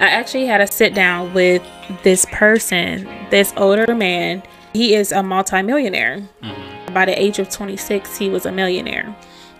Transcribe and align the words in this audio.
I 0.00 0.06
actually 0.06 0.46
had 0.46 0.62
a 0.62 0.66
sit 0.66 0.94
down 0.94 1.34
with 1.34 1.62
this 2.02 2.24
person, 2.32 3.06
this 3.28 3.52
older 3.58 3.94
man. 3.94 4.42
He 4.72 4.94
is 4.94 5.12
a 5.12 5.22
multimillionaire. 5.22 6.26
Mm-hmm. 6.42 6.94
By 6.94 7.04
the 7.04 7.20
age 7.20 7.38
of 7.38 7.50
26, 7.50 8.16
he 8.16 8.30
was 8.30 8.46
a 8.46 8.52
millionaire. 8.52 9.14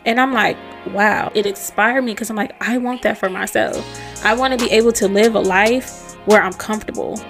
And 0.07 0.19
I'm 0.19 0.33
like, 0.33 0.57
wow, 0.95 1.31
it 1.35 1.45
inspired 1.45 2.03
me 2.03 2.13
because 2.13 2.31
I'm 2.31 2.37
like, 2.37 2.57
I 2.63 2.79
want 2.79 3.03
that 3.03 3.19
for 3.19 3.29
myself. 3.29 3.85
I 4.25 4.35
want 4.35 4.59
to 4.59 4.65
be 4.65 4.73
able 4.73 4.93
to 4.93 5.09
live 5.09 5.35
a 5.35 5.41
life 5.41 6.15
where 6.25 6.43
I'm 6.43 6.55
comfortable. 6.55 7.21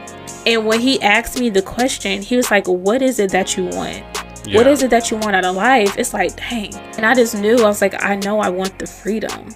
And 0.46 0.64
when 0.64 0.78
he 0.78 1.02
asked 1.02 1.40
me 1.40 1.50
the 1.50 1.62
question, 1.62 2.22
he 2.22 2.36
was 2.36 2.48
like, 2.52 2.68
What 2.68 3.02
is 3.02 3.18
it 3.18 3.32
that 3.32 3.56
you 3.56 3.64
want? 3.64 4.04
Yeah. 4.46 4.56
What 4.56 4.68
is 4.68 4.84
it 4.84 4.90
that 4.90 5.10
you 5.10 5.16
want 5.16 5.34
out 5.34 5.44
of 5.44 5.56
life? 5.56 5.98
It's 5.98 6.14
like, 6.14 6.36
dang. 6.36 6.74
And 6.96 7.04
I 7.04 7.14
just 7.14 7.34
knew, 7.34 7.56
I 7.56 7.66
was 7.66 7.82
like, 7.82 8.04
I 8.04 8.14
know 8.14 8.38
I 8.38 8.48
want 8.50 8.78
the 8.78 8.86
freedom. 8.86 9.54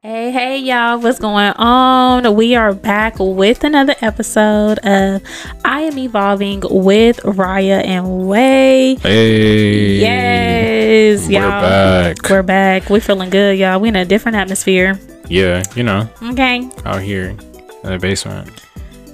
Hey, 0.00 0.30
hey, 0.30 0.58
y'all, 0.58 1.00
what's 1.00 1.18
going 1.18 1.54
on? 1.54 2.36
We 2.36 2.54
are 2.54 2.72
back 2.72 3.16
with 3.18 3.64
another 3.64 3.96
episode 4.00 4.78
of 4.84 5.20
I 5.64 5.80
Am 5.80 5.98
Evolving 5.98 6.62
with 6.70 7.18
Riah 7.24 7.80
and 7.80 8.28
Way. 8.28 8.94
Hey, 8.94 9.96
yes, 9.96 11.26
we're 11.26 11.40
y'all. 11.40 11.50
Back. 11.50 12.16
We're 12.30 12.44
back. 12.44 12.88
We're 12.88 13.00
feeling 13.00 13.28
good, 13.30 13.58
y'all. 13.58 13.80
We're 13.80 13.88
in 13.88 13.96
a 13.96 14.04
different 14.04 14.36
atmosphere. 14.36 15.00
Yeah, 15.26 15.64
you 15.74 15.82
know. 15.82 16.08
Okay. 16.22 16.70
Out 16.84 17.02
here 17.02 17.30
in 17.30 17.36
the 17.82 17.98
basement. 18.00 18.50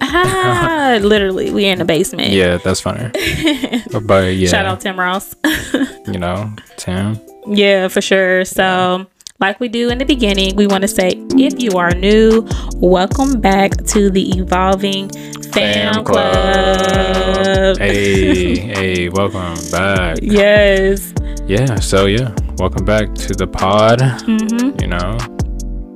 Ah, 0.03 0.98
literally, 1.03 1.51
we 1.51 1.64
in 1.64 1.78
the 1.78 1.87
basement. 1.87 2.28
Yeah, 2.28 2.59
that's 2.59 2.83
funny. 2.83 3.11
but 4.03 4.34
yeah, 4.34 4.48
shout 4.51 4.66
out 4.66 4.83
Tim 4.83 5.01
Ross. 5.01 5.34
you 6.06 6.19
know, 6.19 6.55
Tim. 6.77 7.19
Yeah, 7.47 7.89
for 7.89 8.03
sure. 8.03 8.45
So 8.45 9.06
like 9.41 9.59
we 9.59 9.69
do 9.69 9.91
in 9.91 9.98
the 9.98 10.05
beginning, 10.05 10.55
we 10.55 10.66
want 10.69 10.83
to 10.83 10.88
say 10.88 11.11
if 11.37 11.61
you 11.61 11.73
are 11.73 11.91
new, 11.91 12.47
welcome 12.77 13.41
back 13.41 13.73
to 13.84 14.09
the 14.09 14.30
Evolving 14.38 15.09
Fam, 15.53 15.95
Fam 15.95 16.05
Club. 16.05 17.77
Hey, 17.78 18.56
hey, 18.56 19.08
welcome 19.08 19.56
back. 19.73 20.19
Yes. 20.23 21.12
Yeah, 21.47 21.75
so 21.81 22.06
yeah, 22.06 22.33
welcome 22.58 22.84
back 22.84 23.12
to 23.14 23.34
the 23.34 23.48
pod. 23.48 23.98
Mm-hmm. 23.98 24.81
You 24.81 24.86
know, 24.86 25.19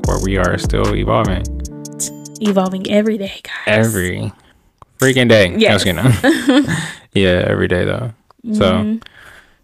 where 0.07 0.19
we 0.25 0.37
are 0.37 0.59
still 0.59 0.97
evolving. 0.97 1.45
Evolving 2.41 2.91
every 2.91 3.19
day, 3.19 3.41
guys. 3.45 3.87
Every 3.87 4.33
freaking 4.99 5.29
day. 5.29 5.55
Yes. 5.57 5.85
yeah, 7.13 7.45
every 7.47 7.69
day 7.69 7.85
though. 7.85 8.13
So, 8.53 8.65
mm-hmm. 8.65 8.99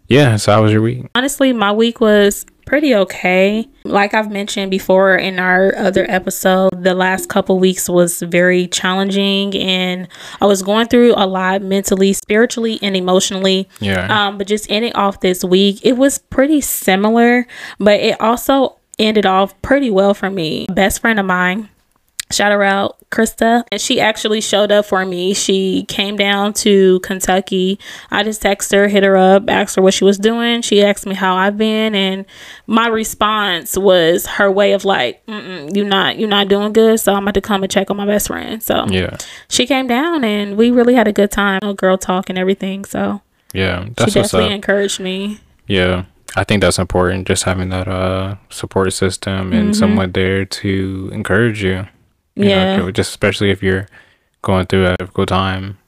yeah, 0.06 0.36
so 0.36 0.52
how 0.52 0.62
was 0.62 0.70
your 0.70 0.82
week? 0.82 1.06
Honestly, 1.16 1.52
my 1.52 1.72
week 1.72 2.00
was 2.00 2.46
pretty 2.66 2.94
okay. 2.94 3.68
Like 3.84 4.14
I've 4.14 4.30
mentioned 4.30 4.70
before 4.70 5.16
in 5.16 5.38
our 5.38 5.74
other 5.76 6.06
episode, 6.08 6.70
the 6.82 6.94
last 6.94 7.28
couple 7.28 7.58
weeks 7.58 7.88
was 7.88 8.22
very 8.22 8.66
challenging 8.66 9.54
and 9.56 10.08
I 10.40 10.46
was 10.46 10.62
going 10.62 10.88
through 10.88 11.14
a 11.16 11.26
lot 11.26 11.62
mentally, 11.62 12.12
spiritually, 12.12 12.78
and 12.82 12.96
emotionally. 12.96 13.68
Yeah. 13.80 14.06
Um, 14.08 14.38
but 14.38 14.46
just 14.46 14.70
ending 14.70 14.94
off 14.94 15.20
this 15.20 15.44
week, 15.44 15.80
it 15.82 15.96
was 15.96 16.18
pretty 16.18 16.60
similar, 16.60 17.46
but 17.78 18.00
it 18.00 18.20
also 18.20 18.78
ended 18.98 19.26
off 19.26 19.60
pretty 19.62 19.90
well 19.90 20.14
for 20.14 20.30
me. 20.30 20.66
Best 20.72 21.00
friend 21.00 21.18
of 21.18 21.26
mine 21.26 21.68
shout 22.34 22.52
her 22.52 22.62
out 22.62 22.96
krista. 23.10 23.64
And 23.70 23.80
she 23.80 24.00
actually 24.00 24.40
showed 24.40 24.72
up 24.72 24.86
for 24.86 25.04
me. 25.06 25.34
She 25.34 25.84
came 25.84 26.16
down 26.16 26.52
to 26.54 27.00
kentucky. 27.00 27.78
I 28.10 28.22
just 28.22 28.42
texted 28.42 28.72
her 28.72 28.88
hit 28.88 29.04
her 29.04 29.16
up 29.16 29.48
asked 29.48 29.76
her 29.76 29.82
what 29.82 29.94
she 29.94 30.04
was 30.04 30.18
doing. 30.18 30.62
She 30.62 30.82
asked 30.82 31.06
me 31.06 31.14
how 31.14 31.36
i've 31.36 31.56
been 31.56 31.94
and 31.94 32.24
my 32.66 32.88
response 32.88 33.76
was 33.76 34.26
her 34.26 34.50
way 34.50 34.72
of 34.72 34.84
like 34.84 35.22
you're 35.26 35.86
not 35.86 36.18
you're 36.18 36.28
not 36.28 36.48
doing 36.48 36.72
good 36.72 36.98
so 36.98 37.14
i'm 37.14 37.22
about 37.22 37.34
to 37.34 37.40
come 37.40 37.62
and 37.62 37.70
check 37.70 37.90
on 37.90 37.96
my 37.96 38.06
best 38.06 38.28
friend. 38.28 38.62
So 38.62 38.86
yeah. 38.88 39.16
she 39.48 39.66
came 39.66 39.86
down 39.86 40.24
and 40.24 40.56
we 40.56 40.70
really 40.70 40.94
had 40.94 41.08
a 41.08 41.12
good 41.12 41.30
time 41.30 41.60
girl 41.76 41.96
talk 41.96 42.28
and 42.28 42.38
everything 42.38 42.84
so 42.84 43.20
yeah 43.52 43.84
she 43.84 44.10
definitely 44.10 44.52
encouraged 44.52 45.00
me. 45.00 45.40
Yeah 45.66 46.04
I 46.36 46.44
think 46.44 46.62
that's 46.62 46.78
important, 46.78 47.28
just 47.28 47.44
having 47.44 47.68
that 47.68 47.86
uh 47.86 48.36
support 48.50 48.92
system 48.92 49.52
and 49.52 49.70
mm-hmm. 49.70 49.72
someone 49.72 50.12
there 50.12 50.44
to 50.44 51.10
encourage 51.12 51.62
you. 51.62 51.86
You 52.34 52.48
yeah. 52.48 52.76
Know, 52.76 52.90
just 52.90 53.10
especially 53.10 53.50
if 53.50 53.62
you're 53.62 53.86
going 54.42 54.66
through 54.66 54.86
a 54.86 54.96
difficult 54.96 55.28
time, 55.28 55.78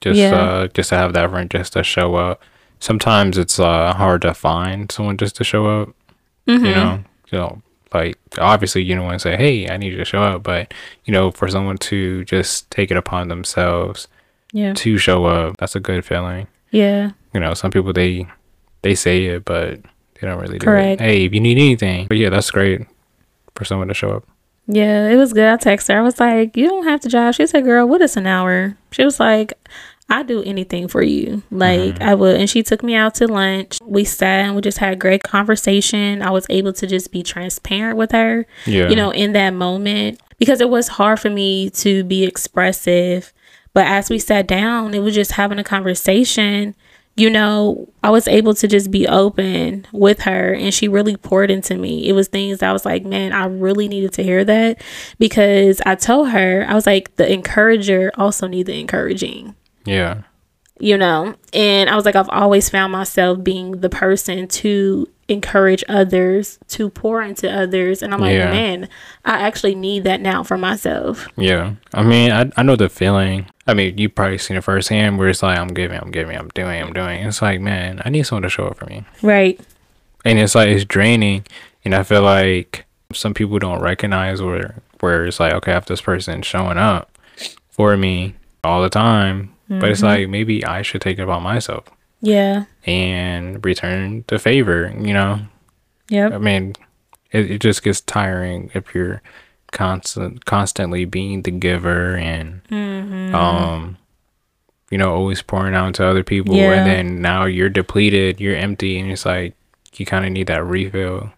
just 0.00 0.18
yeah. 0.18 0.34
uh, 0.34 0.66
just 0.68 0.90
to 0.90 0.96
have 0.96 1.12
that 1.14 1.30
friend 1.30 1.50
just 1.50 1.72
to 1.74 1.82
show 1.82 2.14
up. 2.14 2.42
Sometimes 2.78 3.38
it's 3.38 3.58
uh, 3.58 3.94
hard 3.94 4.22
to 4.22 4.34
find 4.34 4.92
someone 4.92 5.16
just 5.16 5.36
to 5.36 5.44
show 5.44 5.66
up. 5.66 5.88
Mm-hmm. 6.46 6.64
You 6.64 6.74
know, 6.74 7.04
you 7.32 7.38
know, 7.38 7.62
like 7.94 8.18
obviously 8.38 8.82
you 8.82 8.94
don't 8.94 9.04
want 9.04 9.20
to 9.20 9.22
say, 9.22 9.36
"Hey, 9.36 9.68
I 9.68 9.76
need 9.76 9.92
you 9.92 9.98
to 9.98 10.04
show 10.04 10.22
up," 10.22 10.42
but 10.42 10.72
you 11.04 11.12
know, 11.12 11.30
for 11.30 11.48
someone 11.48 11.78
to 11.78 12.24
just 12.24 12.70
take 12.70 12.90
it 12.90 12.96
upon 12.96 13.28
themselves, 13.28 14.08
yeah, 14.52 14.74
to 14.74 14.98
show 14.98 15.24
up, 15.24 15.56
that's 15.56 15.76
a 15.76 15.80
good 15.80 16.04
feeling. 16.04 16.46
Yeah. 16.70 17.12
You 17.32 17.40
know, 17.40 17.54
some 17.54 17.70
people 17.70 17.92
they 17.92 18.26
they 18.82 18.94
say 18.94 19.26
it, 19.26 19.44
but 19.44 19.80
they 20.14 20.26
don't 20.26 20.40
really 20.40 20.58
do 20.58 20.66
Correct. 20.66 21.00
it. 21.00 21.04
Hey, 21.04 21.24
if 21.24 21.34
you 21.34 21.40
need 21.40 21.58
anything, 21.58 22.06
but 22.06 22.16
yeah, 22.16 22.28
that's 22.28 22.50
great 22.50 22.86
for 23.54 23.64
someone 23.64 23.88
to 23.88 23.94
show 23.94 24.10
up. 24.10 24.24
Yeah, 24.66 25.08
it 25.08 25.16
was 25.16 25.32
good. 25.32 25.46
I 25.48 25.56
texted 25.56 25.94
her. 25.94 26.00
I 26.00 26.02
was 26.02 26.18
like, 26.18 26.56
"You 26.56 26.68
don't 26.68 26.86
have 26.86 27.00
to 27.00 27.08
drive." 27.08 27.34
She 27.36 27.46
said, 27.46 27.64
"Girl, 27.64 27.86
what 27.86 28.02
is 28.02 28.16
an 28.16 28.26
hour?" 28.26 28.76
She 28.90 29.04
was 29.04 29.20
like, 29.20 29.52
"I 30.08 30.22
do 30.22 30.42
anything 30.42 30.88
for 30.88 31.02
you. 31.02 31.42
Like 31.50 31.94
mm-hmm. 31.94 32.02
I 32.02 32.14
would." 32.14 32.36
And 32.36 32.50
she 32.50 32.62
took 32.62 32.82
me 32.82 32.94
out 32.94 33.14
to 33.16 33.28
lunch. 33.28 33.78
We 33.82 34.04
sat 34.04 34.46
and 34.46 34.56
we 34.56 34.62
just 34.62 34.78
had 34.78 34.92
a 34.92 34.96
great 34.96 35.22
conversation. 35.22 36.20
I 36.20 36.30
was 36.30 36.46
able 36.50 36.72
to 36.74 36.86
just 36.86 37.12
be 37.12 37.22
transparent 37.22 37.96
with 37.96 38.12
her. 38.12 38.46
Yeah. 38.66 38.88
You 38.88 38.96
know, 38.96 39.10
in 39.10 39.32
that 39.32 39.50
moment 39.50 40.20
because 40.38 40.60
it 40.60 40.68
was 40.68 40.88
hard 40.88 41.20
for 41.20 41.30
me 41.30 41.70
to 41.70 42.04
be 42.04 42.24
expressive. 42.24 43.32
But 43.72 43.86
as 43.86 44.10
we 44.10 44.18
sat 44.18 44.46
down, 44.46 44.94
it 44.94 45.00
was 45.00 45.14
just 45.14 45.32
having 45.32 45.58
a 45.58 45.64
conversation 45.64 46.74
you 47.16 47.30
know, 47.30 47.88
I 48.02 48.10
was 48.10 48.28
able 48.28 48.54
to 48.54 48.68
just 48.68 48.90
be 48.90 49.08
open 49.08 49.86
with 49.90 50.20
her 50.22 50.52
and 50.52 50.72
she 50.72 50.86
really 50.86 51.16
poured 51.16 51.50
into 51.50 51.74
me. 51.74 52.06
It 52.06 52.12
was 52.12 52.28
things 52.28 52.62
I 52.62 52.72
was 52.72 52.84
like, 52.84 53.04
man, 53.04 53.32
I 53.32 53.46
really 53.46 53.88
needed 53.88 54.12
to 54.14 54.22
hear 54.22 54.44
that 54.44 54.82
because 55.18 55.80
I 55.86 55.94
told 55.94 56.28
her, 56.30 56.66
I 56.68 56.74
was 56.74 56.86
like, 56.86 57.16
the 57.16 57.32
encourager 57.32 58.12
also 58.16 58.46
need 58.46 58.66
the 58.66 58.78
encouraging. 58.78 59.54
Yeah. 59.86 60.22
You 60.78 60.98
know, 60.98 61.34
and 61.54 61.88
I 61.88 61.96
was 61.96 62.04
like, 62.04 62.16
I've 62.16 62.28
always 62.28 62.68
found 62.68 62.92
myself 62.92 63.42
being 63.42 63.80
the 63.80 63.88
person 63.88 64.46
to 64.48 65.08
encourage 65.28 65.82
others, 65.88 66.58
to 66.68 66.88
pour 66.88 67.20
into 67.20 67.50
others. 67.50 68.02
And 68.02 68.14
I'm 68.14 68.20
like, 68.20 68.34
yeah. 68.34 68.50
man, 68.50 68.88
I 69.24 69.38
actually 69.40 69.74
need 69.74 70.04
that 70.04 70.20
now 70.20 70.42
for 70.42 70.56
myself. 70.56 71.26
Yeah. 71.36 71.74
I 71.92 72.02
mean, 72.02 72.30
I, 72.30 72.50
I 72.56 72.62
know 72.62 72.76
the 72.76 72.88
feeling. 72.88 73.46
I 73.66 73.74
mean, 73.74 73.98
you 73.98 74.08
probably 74.08 74.38
seen 74.38 74.56
it 74.56 74.62
firsthand 74.62 75.18
where 75.18 75.28
it's 75.28 75.42
like, 75.42 75.58
I'm 75.58 75.74
giving, 75.74 75.98
I'm 75.98 76.12
giving, 76.12 76.36
I'm 76.36 76.48
doing, 76.48 76.80
I'm 76.80 76.92
doing. 76.92 77.24
It's 77.26 77.42
like, 77.42 77.60
man, 77.60 78.00
I 78.04 78.10
need 78.10 78.22
someone 78.24 78.44
to 78.44 78.48
show 78.48 78.66
up 78.66 78.76
for 78.76 78.86
me. 78.86 79.04
Right. 79.22 79.60
And 80.24 80.38
it's 80.38 80.54
like, 80.54 80.68
it's 80.68 80.84
draining. 80.84 81.44
And 81.84 81.94
I 81.94 82.04
feel 82.04 82.22
like 82.22 82.84
some 83.12 83.34
people 83.34 83.58
don't 83.58 83.80
recognize 83.80 84.40
where, 84.40 84.82
where 85.00 85.26
it's 85.26 85.40
like, 85.40 85.52
okay, 85.54 85.72
I 85.72 85.74
have 85.74 85.86
this 85.86 86.00
person 86.00 86.42
showing 86.42 86.78
up 86.78 87.10
for 87.70 87.96
me 87.96 88.34
all 88.62 88.82
the 88.82 88.90
time. 88.90 89.54
Mm-hmm. 89.68 89.80
But 89.80 89.90
it's 89.90 90.00
mm-hmm. 90.00 90.20
like, 90.20 90.28
maybe 90.28 90.64
I 90.64 90.82
should 90.82 91.00
take 91.00 91.18
it 91.18 91.22
upon 91.22 91.42
myself. 91.42 91.86
Yeah. 92.26 92.64
And 92.84 93.64
return 93.64 94.24
the 94.26 94.38
favor, 94.38 94.92
you 94.98 95.12
know? 95.12 95.40
Yep. 96.10 96.32
I 96.32 96.38
mean, 96.38 96.74
it, 97.30 97.50
it 97.50 97.60
just 97.60 97.82
gets 97.82 98.00
tiring 98.00 98.70
if 98.74 98.94
you're 98.94 99.22
constant 99.72 100.44
constantly 100.44 101.04
being 101.04 101.42
the 101.42 101.50
giver 101.50 102.16
and 102.16 102.62
mm-hmm. 102.70 103.34
um 103.34 103.98
you 104.90 104.96
know 104.96 105.12
always 105.12 105.42
pouring 105.42 105.74
out 105.74 105.92
to 105.94 106.06
other 106.06 106.22
people 106.22 106.54
yeah. 106.54 106.72
and 106.72 106.86
then 106.86 107.20
now 107.20 107.44
you're 107.44 107.68
depleted 107.68 108.40
you're 108.40 108.56
empty 108.56 108.98
and 108.98 109.10
it's 109.10 109.26
like 109.26 109.54
you 109.96 110.06
kind 110.06 110.24
of 110.24 110.32
need 110.32 110.46
that 110.46 110.64
refill 110.64 111.30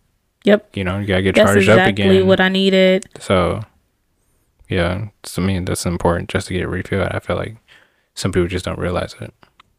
yep 0.45 0.69
you 0.77 0.85
know 0.85 0.99
you 0.99 1.07
gotta 1.07 1.23
get 1.23 1.35
that's 1.35 1.47
charged 1.47 1.69
exactly 1.69 1.83
up 1.83 1.89
again 1.89 2.27
what 2.27 2.39
i 2.39 2.49
needed 2.49 3.09
so 3.19 3.63
yeah 4.69 5.09
so, 5.25 5.43
i 5.43 5.45
mean 5.45 5.65
that's 5.65 5.87
important 5.87 6.29
just 6.29 6.49
to 6.49 6.55
get 6.55 6.69
refilled 6.69 7.09
i 7.11 7.19
feel 7.19 7.37
like 7.37 7.57
some 8.15 8.31
people 8.31 8.47
just 8.47 8.67
don't 8.67 8.79
realize 8.79 9.17
it 9.21 9.33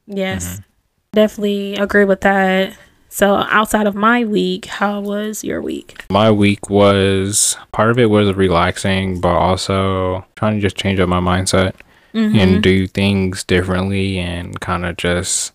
yes 0.08 0.48
mm-hmm. 0.48 0.69
Definitely 1.14 1.76
agree 1.76 2.06
with 2.06 2.22
that 2.22 2.78
so, 3.12 3.38
outside 3.50 3.88
of 3.88 3.96
my 3.96 4.24
week, 4.24 4.66
how 4.66 5.02
was 5.02 5.44
your 5.44 5.64
week? 5.64 6.06
My 6.12 6.30
week 6.30 6.70
was 6.70 7.58
part 7.72 7.90
of 7.90 7.98
it 7.98 8.06
was 8.06 8.36
relaxing, 8.36 9.20
but 9.20 9.36
also 9.36 10.26
trying 10.36 10.56
to 10.56 10.62
just 10.62 10.78
change 10.78 11.00
up 11.00 11.10
my 11.10 11.20
mindset 11.20 11.74
mm-hmm. 12.14 12.38
and 12.38 12.64
do 12.64 12.86
things 12.86 13.44
differently 13.44 14.20
and 14.20 14.60
kind 14.62 14.86
of 14.86 14.96
just 14.98 15.54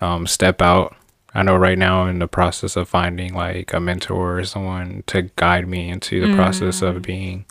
um, 0.00 0.26
step 0.26 0.62
out. 0.62 0.96
I 1.34 1.42
know 1.42 1.56
right 1.56 1.78
now 1.78 2.02
I'm 2.04 2.08
in 2.08 2.18
the 2.18 2.26
process 2.26 2.76
of 2.76 2.88
finding 2.88 3.34
like 3.34 3.74
a 3.74 3.80
mentor 3.80 4.38
or 4.38 4.44
someone 4.44 5.04
to 5.08 5.22
guide 5.36 5.68
me 5.68 5.90
into 5.90 6.18
the 6.22 6.28
mm. 6.28 6.34
process 6.34 6.80
of 6.80 6.96
mm. 6.96 7.02
being 7.02 7.44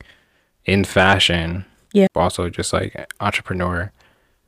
in 0.65 0.83
fashion. 0.83 1.65
Yeah. 1.93 2.07
Also, 2.15 2.49
just 2.49 2.73
like 2.73 3.13
entrepreneur. 3.19 3.91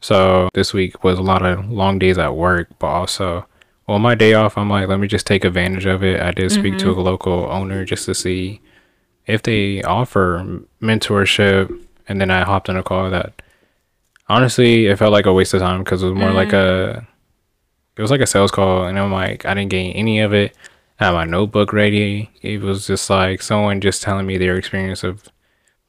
So, 0.07 0.47
this 0.53 0.73
week 0.73 1.03
was 1.03 1.19
a 1.19 1.21
lot 1.21 1.45
of 1.45 1.69
long 1.69 1.99
days 1.99 2.17
at 2.17 2.33
work, 2.33 2.69
but 2.79 2.87
also 2.87 3.45
well, 3.87 3.99
my 3.99 4.15
day 4.15 4.35
off, 4.35 4.57
I'm 4.57 4.69
like, 4.69 4.87
let 4.87 5.01
me 5.01 5.07
just 5.09 5.27
take 5.27 5.43
advantage 5.43 5.85
of 5.85 6.01
it. 6.01 6.21
I 6.21 6.31
did 6.31 6.49
speak 6.49 6.75
mm-hmm. 6.75 6.91
to 6.93 6.99
a 6.99 7.01
local 7.01 7.43
owner 7.51 7.83
just 7.83 8.05
to 8.05 8.15
see 8.15 8.61
if 9.25 9.43
they 9.43 9.83
offer 9.83 10.61
mentorship, 10.81 11.77
and 12.07 12.21
then 12.21 12.31
I 12.31 12.45
hopped 12.45 12.69
in 12.69 12.77
a 12.77 12.83
call 12.83 13.09
that 13.09 13.41
honestly 14.29 14.85
it 14.85 14.97
felt 14.97 15.11
like 15.11 15.25
a 15.25 15.33
waste 15.33 15.53
of 15.53 15.59
time 15.59 15.83
because 15.83 16.03
it 16.03 16.05
was 16.05 16.15
more 16.15 16.31
like 16.31 16.53
a 16.53 17.05
it 17.97 18.01
was 18.01 18.09
like 18.09 18.21
a 18.21 18.27
sales 18.27 18.51
call, 18.51 18.85
and 18.85 18.97
I'm 18.97 19.11
like 19.11 19.45
I 19.45 19.53
didn't 19.55 19.71
gain 19.71 19.91
any 19.91 20.21
of 20.21 20.33
it. 20.33 20.55
I 21.01 21.07
had 21.07 21.15
my 21.15 21.25
notebook 21.25 21.73
ready. 21.73 22.31
It 22.41 22.61
was 22.61 22.87
just 22.87 23.09
like 23.09 23.41
someone 23.41 23.81
just 23.81 24.03
telling 24.03 24.25
me 24.25 24.37
their 24.37 24.55
experience 24.55 25.03
of 25.03 25.27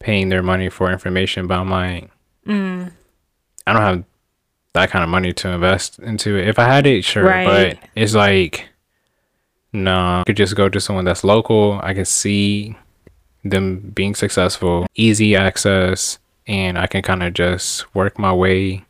paying 0.01 0.29
their 0.29 0.43
money 0.43 0.71
for 0.71 0.91
information, 0.91 1.47
but 1.47 1.61
I'm 1.61 1.71
like, 1.71 2.11
I 3.69 3.73
don't 3.73 3.83
have 3.83 4.05
that 4.75 4.91
kind 4.91 5.03
of 5.03 5.09
money 5.11 5.33
to 5.33 5.49
invest 5.51 5.99
into 5.99 6.37
it. 6.37 6.49
If 6.49 6.59
I 6.59 6.65
had 6.65 6.87
it, 6.87 7.05
sure, 7.05 7.25
Right. 7.25 7.79
but 7.81 7.89
it's 7.95 8.15
like, 8.15 8.69
no, 9.73 10.21
I 10.21 10.23
could 10.27 10.37
just 10.37 10.57
go 10.57 10.69
to 10.69 10.81
someone 10.81 11.05
that's 11.05 11.25
local. 11.25 11.79
I 11.83 11.95
can 11.95 12.05
see 12.05 12.77
them 13.45 13.93
being 13.95 14.15
successful, 14.15 14.87
easy 14.95 15.37
access, 15.37 16.19
and 16.47 16.79
I 16.79 16.87
can 16.87 17.03
kind 17.03 17.23
of 17.23 17.35
just 17.35 17.93
work 17.95 18.19
my 18.19 18.33
way 18.33 18.85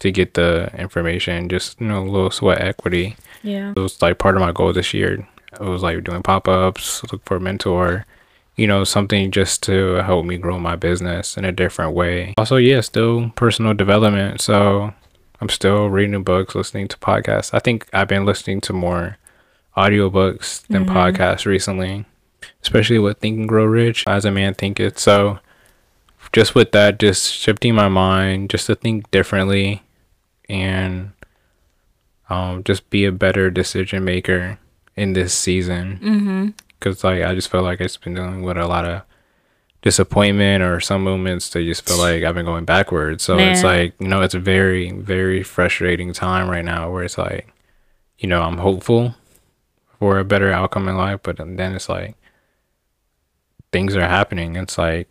to 0.00 0.10
get 0.10 0.34
the 0.34 0.70
information, 0.78 1.48
just, 1.48 1.80
you 1.80 1.86
know, 1.88 2.02
a 2.02 2.04
little 2.10 2.30
sweat 2.30 2.60
equity. 2.60 3.16
Yeah. 3.42 3.72
It 3.76 3.78
was 3.78 4.00
like 4.02 4.18
part 4.18 4.36
of 4.36 4.40
my 4.40 4.52
goal 4.52 4.72
this 4.72 4.94
year. 4.94 5.26
It 5.52 5.60
was 5.60 5.82
like 5.82 6.02
doing 6.04 6.22
pop 6.22 6.48
ups, 6.48 7.02
look 7.12 7.24
for 7.24 7.36
a 7.36 7.40
mentor, 7.40 8.06
you 8.56 8.66
know, 8.66 8.84
something 8.84 9.30
just 9.30 9.62
to 9.64 9.94
help 10.02 10.24
me 10.24 10.36
grow 10.36 10.58
my 10.58 10.76
business 10.76 11.36
in 11.36 11.44
a 11.44 11.52
different 11.52 11.94
way. 11.94 12.34
Also, 12.36 12.56
yeah, 12.56 12.80
still 12.80 13.30
personal 13.30 13.74
development. 13.74 14.40
So 14.40 14.92
I'm 15.40 15.48
still 15.48 15.88
reading 15.88 16.22
books, 16.22 16.54
listening 16.54 16.88
to 16.88 16.98
podcasts. 16.98 17.54
I 17.54 17.58
think 17.58 17.88
I've 17.92 18.08
been 18.08 18.24
listening 18.24 18.60
to 18.62 18.72
more 18.72 19.18
audiobooks 19.76 20.66
than 20.66 20.84
podcasts 20.84 21.46
recently, 21.46 22.04
especially 22.62 22.98
with 22.98 23.18
Think 23.18 23.38
and 23.38 23.48
Grow 23.48 23.64
Rich 23.64 24.04
As 24.06 24.24
a 24.24 24.30
Man 24.30 24.54
Thinketh. 24.54 24.98
So 24.98 25.38
just 26.32 26.54
with 26.54 26.72
that, 26.72 26.98
just 26.98 27.32
shifting 27.32 27.74
my 27.74 27.88
mind 27.88 28.50
just 28.50 28.66
to 28.66 28.74
think 28.74 29.10
differently 29.10 29.82
and 30.48 31.12
um, 32.28 32.62
just 32.64 32.88
be 32.90 33.04
a 33.04 33.12
better 33.12 33.50
decision 33.50 34.04
maker 34.04 34.58
in 34.96 35.14
this 35.14 35.34
season. 35.34 35.98
Mm-hmm. 36.02 36.48
Because 36.82 37.04
like 37.04 37.22
I 37.22 37.34
just 37.34 37.50
feel 37.50 37.62
like 37.62 37.80
it's 37.80 37.96
been 37.96 38.14
dealing 38.14 38.42
with 38.42 38.56
a 38.56 38.66
lot 38.66 38.84
of 38.84 39.02
disappointment 39.82 40.62
or 40.62 40.80
some 40.80 41.04
moments 41.04 41.50
that 41.50 41.64
just 41.64 41.86
feel 41.86 41.98
like 41.98 42.24
I've 42.24 42.34
been 42.34 42.46
going 42.46 42.64
backwards. 42.64 43.22
So 43.22 43.38
it's 43.38 43.62
like 43.62 43.94
you 44.00 44.08
know 44.08 44.22
it's 44.22 44.34
a 44.34 44.40
very 44.40 44.90
very 44.90 45.42
frustrating 45.42 46.12
time 46.12 46.48
right 46.48 46.64
now 46.64 46.90
where 46.90 47.04
it's 47.04 47.18
like 47.18 47.52
you 48.18 48.28
know 48.28 48.42
I'm 48.42 48.58
hopeful 48.58 49.14
for 49.98 50.18
a 50.18 50.24
better 50.24 50.50
outcome 50.50 50.88
in 50.88 50.96
life, 50.96 51.20
but 51.22 51.36
then 51.36 51.74
it's 51.74 51.88
like 51.88 52.16
things 53.70 53.94
are 53.94 54.08
happening. 54.08 54.56
It's 54.56 54.78
like 54.78 55.08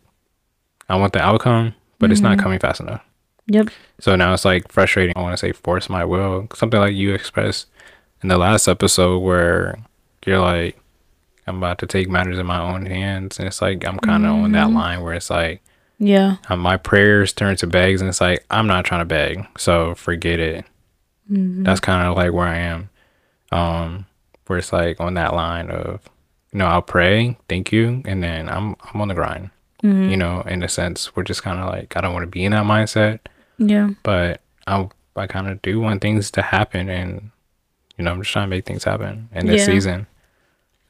I 0.89 0.95
want 0.95 1.13
the 1.13 1.21
outcome, 1.21 1.75
but 1.99 2.11
it's 2.11 2.21
not 2.21 2.33
mm-hmm. 2.33 2.43
coming 2.43 2.59
fast 2.59 2.81
enough. 2.81 3.03
Yep. 3.47 3.69
So 3.99 4.15
now 4.15 4.33
it's 4.33 4.45
like 4.45 4.71
frustrating. 4.71 5.13
I 5.15 5.21
want 5.21 5.33
to 5.33 5.37
say 5.37 5.51
force 5.51 5.89
my 5.89 6.03
will. 6.03 6.47
Something 6.53 6.79
like 6.79 6.93
you 6.93 7.13
expressed 7.13 7.67
in 8.21 8.29
the 8.29 8.37
last 8.37 8.67
episode 8.67 9.19
where 9.19 9.79
you're 10.25 10.39
like, 10.39 10.80
I'm 11.51 11.57
about 11.57 11.77
to 11.79 11.85
take 11.87 12.09
matters 12.09 12.39
in 12.39 12.45
my 12.45 12.59
own 12.59 12.85
hands. 12.85 13.37
And 13.39 13.47
it's 13.47 13.61
like, 13.61 13.85
I'm 13.85 13.99
kind 13.99 14.25
of 14.25 14.31
on 14.31 14.51
that 14.53 14.71
line 14.71 15.01
where 15.01 15.13
it's 15.13 15.29
like, 15.29 15.61
Yeah. 15.99 16.37
uh, 16.49 16.55
my 16.55 16.77
prayers 16.77 17.33
turn 17.33 17.55
to 17.57 17.67
begs. 17.67 18.01
And 18.01 18.07
it's 18.09 18.21
like, 18.21 18.43
I'm 18.49 18.67
not 18.67 18.85
trying 18.85 19.01
to 19.01 19.05
beg. 19.05 19.45
So 19.57 19.93
forget 19.95 20.39
it. 20.39 20.65
That's 21.29 21.79
kind 21.79 22.07
of 22.07 22.15
like 22.17 22.33
where 22.33 22.47
I 22.47 22.57
am. 22.57 22.89
Um, 23.51 24.05
where 24.47 24.59
it's 24.59 24.73
like 24.73 24.99
on 24.99 25.13
that 25.15 25.33
line 25.33 25.69
of, 25.69 26.01
you 26.51 26.59
know, 26.59 26.65
I'll 26.65 26.81
pray, 26.81 27.37
thank 27.47 27.71
you. 27.71 28.01
And 28.05 28.21
then 28.23 28.49
I'm, 28.49 28.75
I'm 28.93 29.01
on 29.01 29.07
the 29.07 29.13
grind. 29.13 29.49
You 29.83 30.15
know, 30.15 30.41
in 30.41 30.61
a 30.61 30.69
sense, 30.69 31.15
we're 31.15 31.23
just 31.23 31.41
kind 31.41 31.59
of 31.59 31.65
like, 31.67 31.97
I 31.97 32.01
don't 32.01 32.13
want 32.13 32.21
to 32.23 32.27
be 32.27 32.45
in 32.45 32.51
that 32.51 32.65
mindset 32.65 33.19
Yeah. 33.57 33.89
but 34.03 34.41
I 34.67 34.87
I 35.15 35.25
kind 35.27 35.47
of 35.47 35.59
do 35.63 35.79
want 35.79 36.01
things 36.01 36.29
to 36.31 36.41
happen, 36.43 36.87
and 36.87 37.31
you 37.97 38.03
know 38.05 38.11
I'm 38.11 38.21
just 38.21 38.31
trying 38.31 38.45
to 38.45 38.49
make 38.49 38.63
things 38.65 38.83
happen 38.83 39.27
in 39.33 39.47
this 39.47 39.61
Yeah. 39.61 39.65
season. 39.65 40.07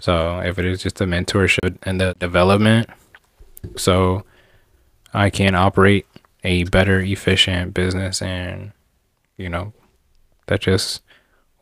So 0.02 0.40
if 0.40 0.58
it 0.58 0.66
is 0.66 0.82
just 0.82 0.96
the 0.98 1.06
mentorship 1.06 1.78
and 1.84 2.02
the 2.02 2.16
development, 2.18 2.90
so 3.78 4.24
I 5.14 5.30
can 5.30 5.54
operate 5.54 6.08
a 6.44 6.64
better, 6.66 7.00
efficient 7.00 7.76
business, 7.76 8.22
and 8.22 8.72
you 9.38 9.48
know 9.48 9.74
that's 10.48 10.66
just 10.66 11.04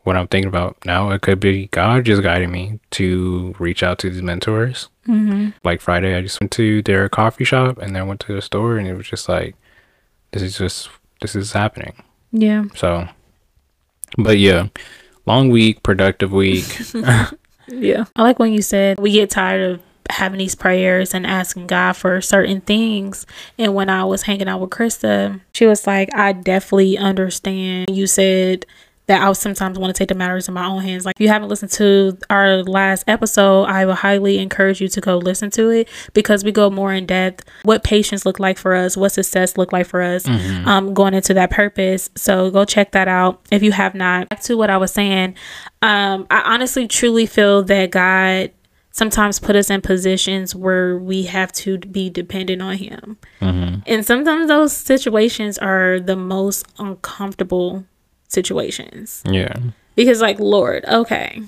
what 0.04 0.16
I'm 0.16 0.26
thinking 0.26 0.48
about 0.48 0.78
now. 0.86 1.10
It 1.10 1.20
could 1.20 1.38
be 1.38 1.66
God 1.66 2.06
just 2.06 2.22
guiding 2.22 2.50
me 2.50 2.80
to 2.92 3.54
reach 3.58 3.82
out 3.82 3.98
to 3.98 4.10
these 4.10 4.22
mentors. 4.22 4.88
Mm-hmm. 5.06 5.50
Like 5.62 5.82
Friday, 5.82 6.16
I 6.16 6.22
just 6.22 6.40
went 6.40 6.52
to 6.52 6.80
their 6.82 7.10
coffee 7.10 7.44
shop 7.44 7.76
and 7.76 7.94
then 7.94 8.06
went 8.06 8.20
to 8.20 8.34
the 8.34 8.40
store, 8.40 8.78
and 8.78 8.88
it 8.88 8.94
was 8.94 9.06
just 9.06 9.28
like, 9.28 9.54
this 10.32 10.42
is 10.42 10.56
just 10.56 10.88
this 11.20 11.36
is 11.36 11.52
happening. 11.52 12.02
Yeah. 12.32 12.64
So, 12.74 13.06
but 14.16 14.38
yeah, 14.38 14.68
long 15.26 15.50
week, 15.50 15.82
productive 15.82 16.32
week. 16.32 16.64
Yeah. 17.70 18.04
I 18.16 18.22
like 18.22 18.38
when 18.38 18.52
you 18.52 18.62
said 18.62 18.98
we 18.98 19.12
get 19.12 19.30
tired 19.30 19.72
of 19.72 19.82
having 20.10 20.38
these 20.38 20.54
prayers 20.54 21.14
and 21.14 21.26
asking 21.26 21.66
God 21.68 21.92
for 21.92 22.20
certain 22.20 22.60
things. 22.60 23.26
And 23.58 23.74
when 23.74 23.88
I 23.88 24.04
was 24.04 24.22
hanging 24.22 24.48
out 24.48 24.60
with 24.60 24.70
Krista, 24.70 25.40
she 25.52 25.66
was 25.66 25.86
like, 25.86 26.14
I 26.14 26.32
definitely 26.32 26.98
understand. 26.98 27.90
You 27.90 28.06
said 28.06 28.66
that 29.10 29.22
I 29.26 29.32
sometimes 29.32 29.76
want 29.76 29.92
to 29.92 29.98
take 29.98 30.08
the 30.08 30.14
matters 30.14 30.46
in 30.46 30.54
my 30.54 30.64
own 30.66 30.82
hands. 30.82 31.04
Like, 31.04 31.16
if 31.16 31.20
you 31.20 31.26
haven't 31.26 31.48
listened 31.48 31.72
to 31.72 32.16
our 32.30 32.62
last 32.62 33.02
episode, 33.08 33.64
I 33.64 33.84
would 33.84 33.96
highly 33.96 34.38
encourage 34.38 34.80
you 34.80 34.86
to 34.86 35.00
go 35.00 35.18
listen 35.18 35.50
to 35.50 35.68
it 35.70 35.88
because 36.14 36.44
we 36.44 36.52
go 36.52 36.70
more 36.70 36.92
in 36.92 37.06
depth 37.06 37.44
what 37.64 37.82
patience 37.82 38.24
look 38.24 38.38
like 38.38 38.56
for 38.56 38.72
us, 38.72 38.96
what 38.96 39.08
success 39.10 39.56
look 39.56 39.72
like 39.72 39.86
for 39.86 40.00
us, 40.00 40.28
um, 40.64 40.94
going 40.94 41.12
into 41.12 41.34
that 41.34 41.50
purpose. 41.50 42.08
So 42.14 42.52
go 42.52 42.64
check 42.64 42.92
that 42.92 43.08
out 43.08 43.40
if 43.50 43.64
you 43.64 43.72
have 43.72 43.96
not. 43.96 44.28
Back 44.28 44.42
to 44.42 44.56
what 44.56 44.70
I 44.70 44.76
was 44.76 44.92
saying, 44.92 45.34
um, 45.82 46.28
I 46.30 46.42
honestly 46.42 46.86
truly 46.86 47.26
feel 47.26 47.64
that 47.64 47.90
God 47.90 48.52
sometimes 48.92 49.40
put 49.40 49.56
us 49.56 49.70
in 49.70 49.80
positions 49.80 50.54
where 50.54 50.98
we 50.98 51.24
have 51.24 51.50
to 51.52 51.78
be 51.78 52.10
dependent 52.10 52.62
on 52.62 52.76
him. 52.76 53.18
And 53.86 54.06
sometimes 54.06 54.46
those 54.46 54.72
situations 54.72 55.58
are 55.58 55.98
the 55.98 56.16
most 56.16 56.66
uncomfortable 56.78 57.84
situations. 58.30 59.22
yeah, 59.26 59.54
Because 59.94 60.20
like, 60.20 60.38
Lord, 60.40 60.84
okay. 60.86 61.42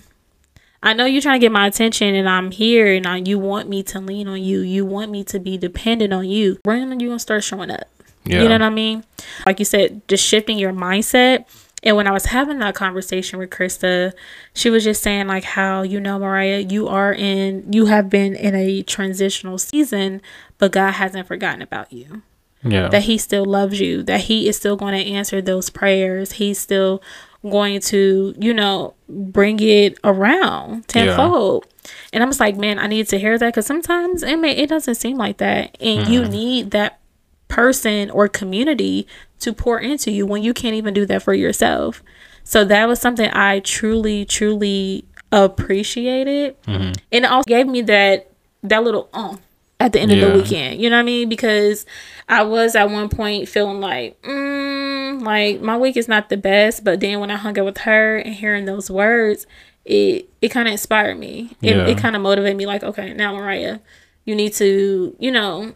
I 0.82 0.94
know 0.94 1.05
you're 1.05 1.23
trying 1.23 1.40
to 1.40 1.44
get 1.44 1.52
my 1.52 1.69
attention 1.69 2.14
and 2.14 2.29
I'm 2.29 2.50
here 2.50 2.93
and 2.93 3.06
I, 3.06 3.19
you 3.19 3.38
want 3.38 3.69
me 3.69 3.84
to 3.84 4.00
lean 4.00 4.26
on 4.26 4.43
you. 4.43 4.61
You 4.61 4.84
want 4.84 5.12
me 5.12 5.23
to 5.25 5.38
be 5.38 5.56
dependent 5.56 6.12
on 6.12 6.29
you. 6.29 6.58
When 6.64 6.79
are 6.79 6.94
you 6.94 7.06
going 7.06 7.11
to 7.12 7.19
start 7.20 7.44
showing 7.44 7.71
up? 7.71 7.88
yeah, 8.25 8.42
You 8.42 8.49
know 8.49 8.54
what 8.54 8.62
I 8.62 8.71
mean? 8.71 9.04
Like 9.47 9.61
you 9.61 9.64
said, 9.64 10.06
just 10.09 10.25
shifting 10.25 10.59
your 10.59 10.73
mindset. 10.73 11.45
And 11.85 11.97
when 11.97 12.06
I 12.06 12.12
was 12.12 12.26
having 12.26 12.59
that 12.61 12.75
conversation 12.75 13.38
with 13.38 13.50
Krista, 13.50 14.12
she 14.54 14.71
was 14.71 14.85
just 14.85 15.02
saying 15.02 15.26
like 15.26 15.45
how, 15.45 15.83
you 15.83 16.00
know, 16.00 16.18
Mariah, 16.18 16.61
you 16.61 16.88
are 16.88 17.12
in 17.12 17.73
you 17.73 17.87
have 17.87 18.09
been 18.09 18.35
in 18.37 18.54
a 18.54 18.83
transitional 18.83 19.59
season, 19.59 20.21
but 20.59 20.73
God 20.73 20.92
hasn't 20.92 21.26
forgotten 21.26 21.61
about 21.62 21.92
you. 21.92 22.23
Yeah, 22.64 22.88
That 22.88 23.02
he 23.02 23.19
still 23.19 23.45
loves 23.45 23.81
you, 23.81 24.02
that 24.04 24.21
he 24.23 24.49
is 24.49 24.57
still 24.57 24.76
going 24.76 24.95
to 24.95 25.11
answer 25.11 25.40
those 25.42 25.69
prayers. 25.71 26.33
He's 26.33 26.59
still 26.59 27.02
going 27.42 27.81
to, 27.81 28.35
you 28.38 28.54
know, 28.54 28.95
bring 29.09 29.59
it 29.61 29.99
around 30.04 30.87
tenfold. 30.88 31.66
And 32.12 32.23
I'm 32.23 32.28
just 32.28 32.38
like, 32.40 32.57
man, 32.57 32.78
I 32.78 32.87
need 32.87 33.09
to 33.09 33.19
hear 33.19 33.37
that 33.38 33.47
because 33.47 33.66
sometimes 33.66 34.23
it 34.23 34.37
may 34.38 34.52
it 34.57 34.69
doesn't 34.69 34.95
seem 34.95 35.16
like 35.16 35.38
that, 35.38 35.76
and 35.81 36.07
you 36.09 36.25
need 36.28 36.71
that 36.71 37.00
person 37.49 38.11
or 38.11 38.28
community 38.28 39.07
to 39.40 39.52
pour 39.52 39.81
into 39.81 40.11
you 40.12 40.25
when 40.25 40.42
you 40.45 40.54
can't 40.54 40.75
even 40.76 40.95
do 40.95 41.04
that 41.07 41.23
for 41.23 41.35
yourself. 41.35 42.02
So 42.45 42.64
that 42.64 42.87
was 42.87 43.00
something 43.00 43.28
I 43.33 43.59
truly, 43.61 44.25
truly 44.25 45.04
appreciated, 45.33 46.57
and 46.66 46.97
it 47.11 47.25
also 47.25 47.45
gave 47.49 47.66
me 47.66 47.83
that 47.83 48.31
that 48.62 48.83
little 48.85 49.09
um 49.12 49.40
at 49.82 49.92
the 49.92 49.98
end 50.00 50.12
of 50.12 50.20
the 50.20 50.38
weekend. 50.38 50.80
You 50.80 50.88
know 50.88 50.96
what 50.96 51.00
I 51.00 51.04
mean? 51.04 51.28
Because 51.28 51.84
I 52.28 52.44
was 52.44 52.76
at 52.76 52.88
one 52.88 53.08
point 53.08 53.48
feeling 53.48 53.80
like, 53.80 54.20
mm, 54.22 55.20
like 55.22 55.60
my 55.60 55.76
week 55.76 55.96
is 55.96 56.06
not 56.06 56.28
the 56.28 56.36
best, 56.36 56.84
but 56.84 57.00
then 57.00 57.18
when 57.18 57.32
I 57.32 57.36
hung 57.36 57.58
out 57.58 57.64
with 57.64 57.78
her 57.78 58.16
and 58.18 58.32
hearing 58.32 58.64
those 58.64 58.88
words, 58.90 59.44
it 59.84 60.28
it 60.40 60.50
kind 60.50 60.68
of 60.68 60.72
inspired 60.72 61.18
me. 61.18 61.56
It, 61.60 61.74
Yeah. 61.76 61.86
it 61.88 61.98
kind 61.98 62.14
of 62.14 62.22
motivated 62.22 62.56
me. 62.56 62.64
Like, 62.64 62.84
okay, 62.84 63.12
now 63.12 63.34
Mariah, 63.34 63.80
you 64.24 64.36
need 64.36 64.52
to, 64.54 65.16
you 65.18 65.32
know, 65.32 65.74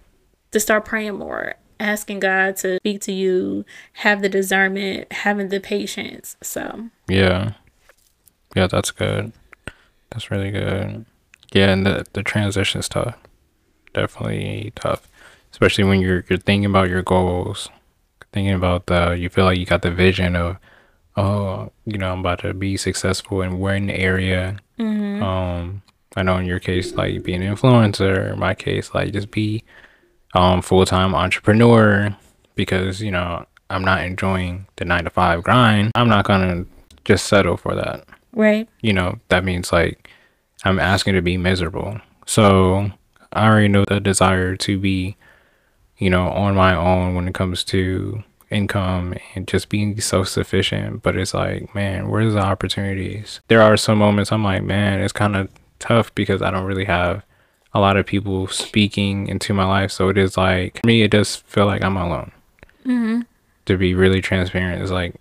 to 0.52 0.60
start 0.60 0.84
praying 0.84 1.16
more, 1.18 1.56
asking 1.80 2.20
God 2.20 2.54
to 2.58 2.76
speak 2.76 3.00
to 3.02 3.12
you, 3.12 3.64
have 3.94 4.22
the 4.22 4.28
discernment, 4.28 5.12
having 5.12 5.48
the 5.48 5.58
patience. 5.58 6.36
So 6.44 6.90
yeah, 7.08 7.54
yeah. 8.54 8.68
That's 8.68 8.92
good. 8.92 9.32
That's 10.10 10.30
really 10.30 10.52
good. 10.52 11.04
Yeah, 11.52 11.70
and 11.70 11.84
the 11.84 12.06
the 12.12 12.22
transition's 12.22 12.88
tough. 12.88 13.16
Definitely 13.96 14.72
tough, 14.74 15.08
especially 15.52 15.84
when 15.84 16.02
you're 16.02 16.22
you're 16.28 16.38
thinking 16.38 16.66
about 16.66 16.90
your 16.90 17.02
goals, 17.02 17.70
thinking 18.30 18.52
about 18.52 18.86
the 18.86 19.12
you 19.12 19.30
feel 19.30 19.46
like 19.46 19.58
you 19.58 19.64
got 19.64 19.80
the 19.80 19.90
vision 19.90 20.36
of, 20.36 20.58
oh, 21.16 21.72
you 21.86 21.96
know, 21.96 22.12
I'm 22.12 22.20
about 22.20 22.40
to 22.40 22.52
be 22.52 22.76
successful 22.76 23.40
in 23.40 23.58
one 23.58 23.88
area, 23.88 24.58
um, 24.78 25.80
I 26.14 26.22
know 26.22 26.36
in 26.36 26.44
your 26.44 26.58
case, 26.58 26.92
like 26.92 27.22
being 27.22 27.42
an 27.42 27.56
influencer, 27.56 28.32
in 28.34 28.38
my 28.38 28.54
case, 28.54 28.94
like 28.94 29.14
just 29.14 29.30
be 29.30 29.64
um 30.34 30.60
full 30.60 30.84
time 30.84 31.14
entrepreneur 31.14 32.14
because, 32.54 33.00
you 33.00 33.10
know, 33.10 33.46
I'm 33.70 33.82
not 33.82 34.04
enjoying 34.04 34.66
the 34.76 34.84
nine 34.84 35.04
to 35.04 35.10
five 35.10 35.42
grind. 35.42 35.92
I'm 35.94 36.10
not 36.10 36.26
gonna 36.26 36.66
just 37.06 37.26
settle 37.26 37.56
for 37.56 37.74
that. 37.74 38.04
Right. 38.32 38.68
You 38.82 38.92
know, 38.92 39.20
that 39.28 39.42
means 39.42 39.72
like 39.72 40.10
I'm 40.64 40.78
asking 40.78 41.14
to 41.14 41.22
be 41.22 41.38
miserable. 41.38 41.98
So 42.26 42.90
I 43.32 43.46
already 43.46 43.68
know 43.68 43.84
the 43.84 44.00
desire 44.00 44.56
to 44.56 44.78
be, 44.78 45.16
you 45.98 46.10
know, 46.10 46.28
on 46.28 46.54
my 46.54 46.74
own 46.74 47.14
when 47.14 47.28
it 47.28 47.34
comes 47.34 47.64
to 47.64 48.22
income 48.50 49.14
and 49.34 49.48
just 49.48 49.68
being 49.68 50.00
self 50.00 50.28
sufficient. 50.28 51.02
But 51.02 51.16
it's 51.16 51.34
like, 51.34 51.74
man, 51.74 52.08
where's 52.08 52.34
the 52.34 52.40
opportunities? 52.40 53.40
There 53.48 53.62
are 53.62 53.76
some 53.76 53.98
moments 53.98 54.32
I'm 54.32 54.44
like, 54.44 54.62
man, 54.62 55.00
it's 55.00 55.12
kind 55.12 55.36
of 55.36 55.48
tough 55.78 56.14
because 56.14 56.42
I 56.42 56.50
don't 56.50 56.64
really 56.64 56.84
have 56.84 57.22
a 57.74 57.80
lot 57.80 57.96
of 57.96 58.06
people 58.06 58.46
speaking 58.46 59.26
into 59.26 59.52
my 59.52 59.64
life. 59.64 59.90
So 59.92 60.08
it 60.08 60.16
is 60.16 60.36
like, 60.36 60.80
for 60.80 60.86
me, 60.86 61.02
it 61.02 61.10
does 61.10 61.36
feel 61.36 61.66
like 61.66 61.82
I'm 61.82 61.96
alone. 61.96 62.32
Mm-hmm. 62.84 63.20
To 63.66 63.76
be 63.76 63.94
really 63.94 64.20
transparent, 64.20 64.80
it's 64.80 64.92
like 64.92 65.16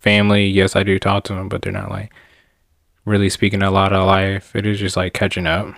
family. 0.00 0.46
Yes, 0.46 0.74
I 0.74 0.82
do 0.82 0.98
talk 0.98 1.24
to 1.24 1.34
them, 1.34 1.48
but 1.48 1.62
they're 1.62 1.72
not 1.72 1.90
like 1.90 2.12
really 3.04 3.30
speaking 3.30 3.62
a 3.62 3.70
lot 3.70 3.92
of 3.92 4.04
life. 4.06 4.54
It 4.54 4.66
is 4.66 4.80
just 4.80 4.96
like 4.96 5.14
catching 5.14 5.46
up. 5.46 5.74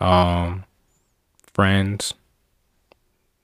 Um, 0.00 0.64
friends, 1.52 2.14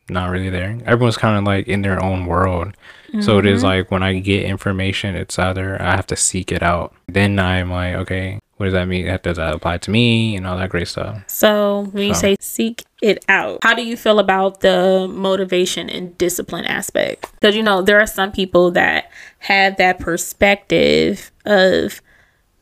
not 0.09 0.31
really 0.31 0.51
there. 0.51 0.79
Everyone's 0.85 1.17
kind 1.17 1.39
of 1.39 1.45
like 1.45 1.67
in 1.67 1.83
their 1.83 2.03
own 2.03 2.27
world. 2.27 2.77
So 3.21 3.39
it 3.39 3.47
is 3.47 3.63
like 3.63 3.93
when 3.93 4.03
I 4.03 4.19
get 4.19 4.43
information, 4.45 5.15
it's 5.15 5.39
either 5.39 5.81
I 5.81 5.95
have 5.95 6.07
to 6.09 6.17
seek 6.17 6.51
it 6.51 6.65
out. 6.65 6.93
Then 7.07 7.39
I'm 7.39 7.71
like, 7.71 7.95
okay, 7.95 8.41
what 8.57 8.67
does 8.67 8.73
that 8.73 8.89
mean? 8.89 9.07
Does 9.23 9.37
that 9.37 9.55
apply 9.55 9.79
to 9.79 9.91
me 9.93 10.35
and 10.35 10.45
all 10.45 10.57
that 10.59 10.71
great 10.71 10.89
stuff? 10.89 11.23
So 11.29 11.89
when 11.93 12.09
you 12.09 12.15
So- 12.15 12.21
say 12.21 12.37
seek 12.41 12.85
it 13.01 13.25
out, 13.29 13.61
how 13.63 13.73
do 13.75 13.85
you 13.87 13.97
feel 13.97 14.19
about 14.19 14.63
the 14.63 15.07
motivation 15.09 15.89
and 15.89 16.19
discipline 16.19 16.65
aspect? 16.65 17.31
Because 17.35 17.55
you 17.55 17.63
know 17.63 17.83
there 17.83 18.01
are 18.01 18.07
some 18.07 18.33
people 18.33 18.73
that 18.73 19.11
have 19.39 19.77
that 19.77 20.01
perspective 20.01 21.31
of 21.45 22.01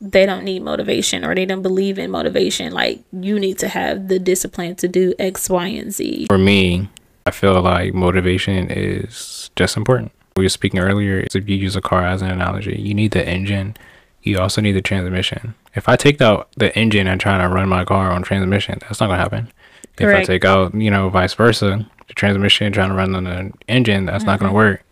they 0.02 0.26
don't 0.26 0.42
need 0.42 0.62
motivation 0.62 1.25
or 1.25 1.35
they 1.35 1.47
don't 1.47 1.62
believe 1.62 1.99
in 1.99 2.11
motivation. 2.11 2.73
Like 2.73 3.00
you 3.12 3.38
need 3.38 3.59
to 3.59 3.68
have 3.68 4.09
the 4.09 4.18
discipline 4.18 4.75
to 4.76 4.88
do 4.88 5.14
X, 5.18 5.49
Y, 5.49 5.66
and 5.68 5.92
Z. 5.92 6.26
For 6.26 6.38
me, 6.38 6.88
I 7.25 7.30
feel 7.30 7.61
like 7.62 7.94
motivation 7.94 8.68
is 8.68 9.50
just 9.54 9.76
important. 9.76 10.11
We 10.37 10.44
were 10.44 10.49
speaking 10.49 10.80
earlier, 10.80 11.25
if 11.32 11.49
you 11.49 11.56
use 11.56 11.76
a 11.76 11.80
car 11.80 12.04
as 12.04 12.21
an 12.21 12.30
analogy, 12.30 12.80
you 12.80 12.94
need 12.94 13.12
the 13.12 13.26
engine, 13.26 13.76
you 14.23 14.38
also 14.40 14.61
need 14.61 14.73
the 14.73 14.82
transmission. 14.82 15.54
If 15.75 15.88
I 15.88 15.97
take 15.97 16.21
out 16.21 16.49
the 16.56 16.76
engine 16.76 17.06
and 17.06 17.21
try 17.21 17.38
to 17.40 17.49
run 17.49 17.68
my 17.68 17.85
car 17.85 18.11
on 18.11 18.23
transmission, 18.23 18.78
that's 18.80 18.99
not 18.99 19.06
gonna 19.06 19.18
happen. 19.18 19.52
If 19.99 20.09
I 20.09 20.25
take 20.25 20.44
out, 20.44 20.75
you 20.75 20.90
know, 20.90 21.11
vice 21.11 21.35
versa, 21.35 21.88
the 22.09 22.14
transmission 22.14 22.73
trying 22.73 22.88
to 22.88 22.97
run 22.97 23.14
on 23.14 23.25
the 23.25 23.52
engine, 23.68 24.06
that's 24.06 24.25
not 24.25 24.40
gonna 24.40 24.49
mm-hmm. 24.49 24.56
work. 24.56 24.85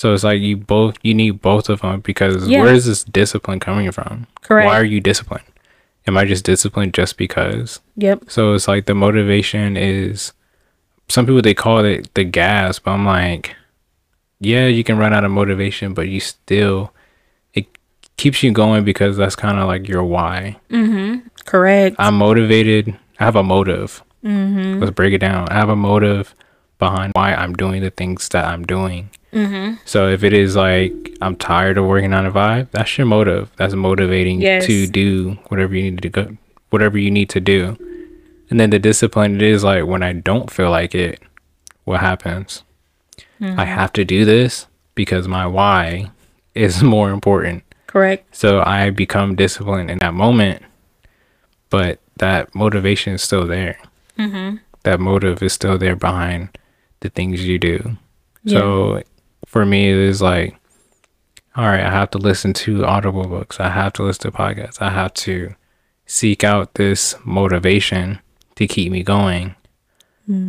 So 0.00 0.14
it's 0.14 0.24
like 0.24 0.40
you 0.40 0.56
both 0.56 0.96
you 1.02 1.12
need 1.12 1.42
both 1.42 1.68
of 1.68 1.82
them 1.82 2.00
because 2.00 2.48
Yeah. 2.48 2.62
where 2.62 2.72
is 2.72 2.86
this 2.86 3.04
discipline 3.04 3.60
coming 3.60 3.92
from? 3.92 4.28
Correct. 4.40 4.64
Why 4.66 4.76
are 4.80 4.84
you 4.84 4.98
disciplined? 4.98 5.44
Am 6.06 6.16
I 6.16 6.24
just 6.24 6.42
disciplined 6.42 6.94
just 6.94 7.18
because? 7.18 7.80
Yep. 7.96 8.30
So 8.30 8.54
it's 8.54 8.66
like 8.66 8.86
the 8.86 8.94
motivation 8.94 9.76
is 9.76 10.32
some 11.08 11.26
people 11.26 11.42
they 11.42 11.52
call 11.52 11.84
it 11.84 12.08
the 12.14 12.24
gas, 12.24 12.78
but 12.78 12.92
I'm 12.92 13.04
like, 13.04 13.54
yeah, 14.40 14.66
you 14.68 14.82
can 14.84 14.96
run 14.96 15.12
out 15.12 15.26
of 15.26 15.32
motivation, 15.32 15.92
but 15.92 16.08
you 16.08 16.18
still 16.18 16.94
it 17.52 17.66
keeps 18.16 18.42
you 18.42 18.52
going 18.52 18.84
because 18.84 19.18
that's 19.18 19.36
kind 19.36 19.58
of 19.58 19.66
like 19.68 19.86
your 19.86 20.02
why. 20.02 20.56
Correct. 21.44 21.96
I'm 21.98 22.14
motivated. 22.14 22.96
I 23.18 23.24
have 23.24 23.36
a 23.36 23.42
motive. 23.42 24.02
Mm-hmm. 24.24 24.80
Let's 24.80 24.92
break 24.92 25.12
it 25.12 25.18
down. 25.18 25.46
I 25.50 25.54
have 25.56 25.68
a 25.68 25.76
motive 25.76 26.34
behind 26.78 27.12
why 27.14 27.34
I'm 27.34 27.52
doing 27.52 27.82
the 27.82 27.90
things 27.90 28.30
that 28.30 28.46
I'm 28.46 28.64
doing. 28.64 29.10
Mm-hmm. 29.32 29.76
So 29.84 30.08
if 30.08 30.24
it 30.24 30.32
is 30.32 30.56
like 30.56 30.92
I'm 31.20 31.36
tired 31.36 31.78
of 31.78 31.86
working 31.86 32.12
on 32.12 32.26
a 32.26 32.32
vibe, 32.32 32.70
that's 32.72 32.96
your 32.98 33.06
motive. 33.06 33.50
That's 33.56 33.74
motivating 33.74 34.40
Yes. 34.40 34.66
to 34.66 34.86
do 34.86 35.38
whatever 35.48 35.74
you 35.76 35.90
need 35.90 36.02
to 36.02 36.08
go, 36.08 36.36
whatever 36.70 36.98
you 36.98 37.10
need 37.10 37.28
to 37.30 37.40
do. 37.40 37.76
And 38.50 38.58
then 38.58 38.70
the 38.70 38.78
discipline 38.80 39.36
it 39.36 39.42
is 39.42 39.62
like 39.62 39.84
when 39.86 40.02
I 40.02 40.12
don't 40.12 40.50
feel 40.50 40.70
like 40.70 40.94
it, 40.94 41.22
what 41.84 42.00
happens? 42.00 42.64
I 43.42 43.64
have 43.64 43.92
to 43.94 44.04
do 44.04 44.26
this 44.26 44.66
because 44.94 45.26
my 45.26 45.46
why 45.46 46.10
is 46.54 46.82
more 46.94 47.10
important. 47.10 47.62
Correct. 47.86 48.36
So 48.36 48.60
I 48.60 48.90
become 48.90 49.34
disciplined 49.34 49.90
in 49.90 49.98
that 49.98 50.12
moment, 50.12 50.62
but 51.70 52.00
that 52.18 52.54
motivation 52.54 53.14
is 53.14 53.22
still 53.22 53.46
there. 53.46 53.78
Mm-hmm. 54.18 54.56
That 54.82 55.00
motive 55.00 55.42
is 55.42 55.52
still 55.54 55.78
there 55.78 55.96
behind 55.96 56.50
the 57.00 57.08
things 57.08 57.46
you 57.46 57.58
do. 57.58 57.96
So 58.46 59.02
for 59.50 59.66
me, 59.66 59.90
it 59.90 59.96
is 59.98 60.22
like, 60.22 60.54
all 61.56 61.64
right, 61.66 61.80
I 61.80 61.90
have 61.90 62.10
to 62.12 62.18
listen 62.18 62.52
to 62.54 62.84
audible 62.84 63.26
books. 63.26 63.58
I 63.58 63.68
have 63.70 63.92
to 63.94 64.04
listen 64.04 64.30
to 64.30 64.36
podcasts. 64.36 64.80
I 64.80 64.90
have 64.90 65.12
to 65.14 65.54
seek 66.06 66.44
out 66.44 66.74
this 66.74 67.16
motivation 67.24 68.20
to 68.54 68.68
keep 68.68 68.92
me 68.92 69.02
going. 69.02 69.56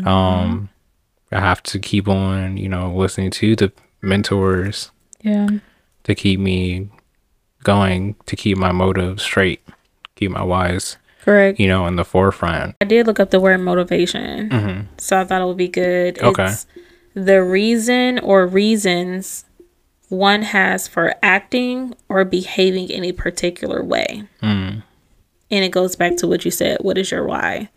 Um, 0.06 0.70
I 1.32 1.40
have 1.40 1.64
to 1.64 1.80
keep 1.80 2.08
on, 2.08 2.58
you 2.58 2.70
know, 2.70 2.94
listening 2.94 3.32
to 3.32 3.56
the 3.56 3.72
mentors 4.04 4.92
Yeah. 5.24 5.48
to 6.04 6.14
keep 6.14 6.40
me 6.40 6.90
going, 7.64 8.16
to 8.28 8.36
keep 8.36 8.58
my 8.60 8.72
motive 8.72 9.20
straight, 9.20 9.62
keep 10.16 10.30
my 10.30 10.44
wise. 10.44 10.98
Correct. 11.24 11.60
you 11.60 11.68
know, 11.68 11.86
in 11.86 11.98
the 11.98 12.04
forefront. 12.04 12.76
I 12.82 12.86
did 12.86 13.06
look 13.06 13.20
up 13.20 13.30
the 13.30 13.40
word 13.40 13.60
motivation. 13.60 14.88
So 14.98 15.20
I 15.20 15.24
thought 15.24 15.40
it 15.42 15.46
would 15.46 15.56
be 15.58 15.68
good. 15.68 16.20
Okay. 16.20 16.46
It's 16.46 16.66
the 17.14 17.44
reason 17.44 18.20
or 18.20 18.46
reasons 18.48 19.46
one 20.10 20.42
has 20.42 20.88
for 20.88 21.16
acting 21.24 21.96
or 22.10 22.26
behaving 22.26 22.90
in 22.90 23.04
a 23.04 23.12
particular 23.12 23.84
way. 23.84 24.28
Hmm. 24.42 24.80
And 25.50 25.66
it 25.66 25.72
goes 25.72 25.96
back 25.96 26.18
to 26.18 26.28
what 26.28 26.46
you 26.46 26.52
said. 26.52 26.80
What 26.82 26.98
is 26.98 27.12
your 27.12 27.26
why? 27.26 27.70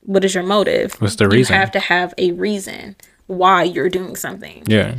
What 0.00 0.24
is 0.24 0.34
your 0.34 0.44
motive? 0.44 0.94
What's 0.94 1.16
the 1.16 1.28
reason? 1.28 1.54
You 1.54 1.60
have 1.60 1.70
to 1.72 1.80
have 1.80 2.14
a 2.18 2.32
reason 2.32 2.96
why 3.26 3.64
you're 3.64 3.88
doing 3.88 4.16
something. 4.16 4.64
Yeah. 4.66 4.96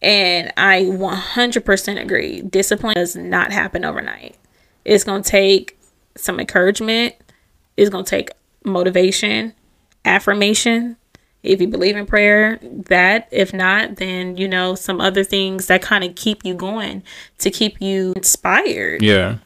And 0.00 0.52
I 0.56 0.82
100% 0.82 2.00
agree. 2.00 2.42
Discipline 2.42 2.94
does 2.94 3.16
not 3.16 3.52
happen 3.52 3.84
overnight. 3.84 4.36
It's 4.84 5.04
going 5.04 5.22
to 5.22 5.30
take 5.30 5.78
some 6.16 6.40
encouragement, 6.40 7.14
it's 7.76 7.90
going 7.90 8.04
to 8.04 8.10
take 8.10 8.30
motivation, 8.64 9.54
affirmation. 10.04 10.96
If 11.42 11.60
you 11.60 11.68
believe 11.68 11.96
in 11.96 12.06
prayer, 12.06 12.58
that. 12.62 13.28
If 13.30 13.54
not, 13.54 13.96
then, 13.96 14.36
you 14.36 14.48
know, 14.48 14.74
some 14.74 15.00
other 15.00 15.24
things 15.24 15.66
that 15.66 15.82
kind 15.82 16.04
of 16.04 16.14
keep 16.14 16.44
you 16.44 16.54
going 16.54 17.02
to 17.38 17.50
keep 17.50 17.80
you 17.80 18.12
inspired. 18.16 19.02
Yeah. 19.02 19.38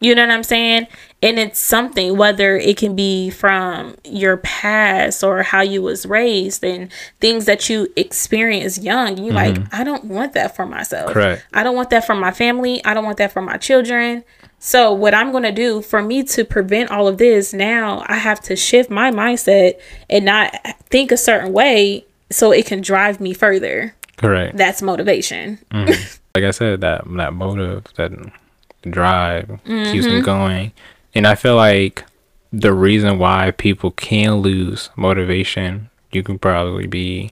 You 0.00 0.14
know 0.14 0.22
what 0.22 0.32
I'm 0.32 0.42
saying? 0.42 0.86
And 1.22 1.38
it's 1.38 1.58
something 1.58 2.18
whether 2.18 2.56
it 2.56 2.76
can 2.76 2.94
be 2.94 3.30
from 3.30 3.96
your 4.04 4.36
past 4.36 5.24
or 5.24 5.42
how 5.42 5.62
you 5.62 5.80
was 5.80 6.04
raised 6.04 6.62
and 6.62 6.92
things 7.20 7.46
that 7.46 7.70
you 7.70 7.88
experience 7.96 8.78
young. 8.78 9.16
You 9.16 9.32
like, 9.32 9.54
mm-hmm. 9.54 9.74
I 9.74 9.82
don't 9.82 10.04
want 10.04 10.34
that 10.34 10.54
for 10.54 10.66
myself. 10.66 11.12
Correct. 11.12 11.46
I 11.54 11.62
don't 11.62 11.74
want 11.74 11.88
that 11.90 12.06
for 12.06 12.14
my 12.14 12.32
family. 12.32 12.84
I 12.84 12.92
don't 12.92 13.04
want 13.04 13.16
that 13.16 13.32
for 13.32 13.40
my 13.40 13.56
children. 13.56 14.24
So 14.66 14.94
what 14.94 15.12
I'm 15.12 15.30
going 15.30 15.42
to 15.42 15.52
do 15.52 15.82
for 15.82 16.02
me 16.02 16.22
to 16.22 16.42
prevent 16.42 16.90
all 16.90 17.06
of 17.06 17.18
this, 17.18 17.52
now 17.52 18.02
I 18.06 18.16
have 18.16 18.40
to 18.44 18.56
shift 18.56 18.88
my 18.88 19.10
mindset 19.10 19.78
and 20.08 20.24
not 20.24 20.54
think 20.88 21.12
a 21.12 21.18
certain 21.18 21.52
way 21.52 22.06
so 22.30 22.50
it 22.50 22.64
can 22.64 22.80
drive 22.80 23.20
me 23.20 23.34
further. 23.34 23.94
Correct. 24.16 24.56
That's 24.56 24.80
motivation. 24.80 25.58
Like 26.36 26.42
I 26.42 26.50
said, 26.50 26.80
that 26.80 27.04
that 27.16 27.32
motive, 27.32 27.84
that 27.94 28.10
drive 28.82 29.60
keeps 29.64 30.06
me 30.06 30.20
going. 30.20 30.72
And 31.14 31.28
I 31.28 31.36
feel 31.36 31.54
like 31.54 32.02
the 32.52 32.72
reason 32.72 33.18
why 33.20 33.52
people 33.52 33.92
can 33.92 34.36
lose 34.38 34.90
motivation, 34.96 35.90
you 36.10 36.24
can 36.24 36.40
probably 36.40 36.88
be 36.88 37.30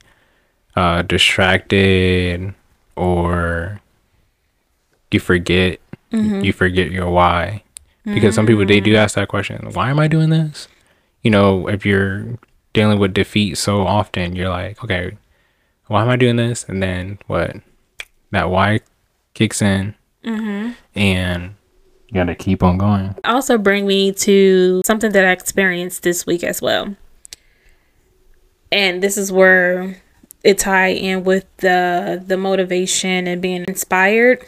uh, 0.77 1.01
distracted 1.01 2.53
or 2.95 3.81
you 5.11 5.19
forget 5.19 5.81
Mm-hmm. 6.13 6.41
you 6.41 6.53
forget 6.53 6.91
your 6.91 7.09
why. 7.09 7.63
Because 8.05 8.35
some 8.35 8.45
people 8.45 8.65
they 8.65 8.81
do 8.81 8.95
ask 8.95 9.15
that 9.15 9.29
question, 9.29 9.71
why 9.73 9.89
am 9.89 9.97
I 9.97 10.07
doing 10.07 10.29
this? 10.29 10.67
You 11.21 11.31
know, 11.31 11.67
if 11.69 11.85
you're 11.85 12.37
dealing 12.73 12.99
with 12.99 13.13
defeat 13.13 13.57
so 13.57 13.87
often, 13.87 14.35
you're 14.35 14.49
like, 14.49 14.83
okay, 14.83 15.17
why 15.87 16.01
am 16.01 16.09
I 16.09 16.17
doing 16.17 16.35
this? 16.35 16.65
And 16.65 16.83
then 16.83 17.19
what? 17.27 17.55
That 18.31 18.49
why 18.49 18.81
kicks 19.35 19.61
in, 19.61 19.95
mm-hmm. 20.25 20.71
and 20.95 21.55
you 22.07 22.13
gotta 22.15 22.35
keep 22.35 22.63
on 22.63 22.77
going. 22.77 23.15
also 23.23 23.57
bring 23.57 23.87
me 23.87 24.11
to 24.11 24.81
something 24.85 25.11
that 25.11 25.25
I 25.25 25.31
experienced 25.31 26.03
this 26.03 26.25
week 26.25 26.43
as 26.43 26.61
well. 26.61 26.95
And 28.71 29.03
this 29.03 29.17
is 29.17 29.31
where 29.31 30.01
it 30.43 30.57
tie 30.57 30.89
in 30.89 31.23
with 31.23 31.45
the 31.57 32.23
the 32.25 32.37
motivation 32.37 33.27
and 33.27 33.41
being 33.41 33.65
inspired. 33.67 34.43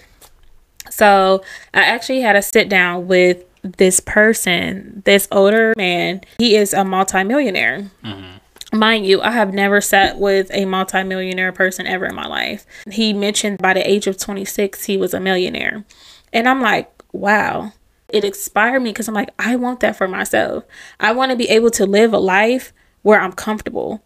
So 0.90 1.44
I 1.74 1.82
actually 1.82 2.22
had 2.22 2.36
a 2.36 2.42
sit 2.42 2.70
down 2.70 3.08
with 3.08 3.44
this 3.78 4.00
person, 4.00 5.02
this 5.06 5.28
older 5.32 5.74
man, 5.78 6.22
he 6.38 6.56
is 6.56 6.74
a 6.74 6.86
multimillionaire. 6.86 7.90
Mm-hmm. 8.04 8.78
Mind 8.78 9.06
you, 9.06 9.22
I 9.22 9.32
have 9.32 9.54
never 9.54 9.80
sat 9.82 10.20
with 10.20 10.50
a 10.54 10.66
multimillionaire 10.66 11.52
person 11.52 11.88
ever 11.88 12.06
in 12.06 12.16
my 12.16 12.28
life. 12.28 12.66
He 12.92 13.14
mentioned 13.14 13.60
by 13.60 13.74
the 13.74 13.90
age 13.90 14.08
of 14.08 14.18
26, 14.18 14.86
he 14.86 14.98
was 14.98 15.14
a 15.14 15.20
millionaire. 15.20 15.86
And 16.34 16.48
I'm 16.48 16.62
like, 16.62 16.92
wow. 17.12 17.72
It 18.10 18.24
inspired 18.24 18.82
me 18.82 18.92
because 18.92 19.08
I'm 19.08 19.14
like, 19.14 19.32
I 19.40 19.56
want 19.56 19.80
that 19.80 19.96
for 19.96 20.08
myself. 20.08 20.64
I 21.00 21.12
want 21.12 21.32
to 21.32 21.38
be 21.38 21.50
able 21.50 21.72
to 21.72 21.86
live 21.86 22.14
a 22.14 22.20
life 22.20 22.74
where 23.02 23.20
I'm 23.20 23.34
comfortable. 23.34 24.04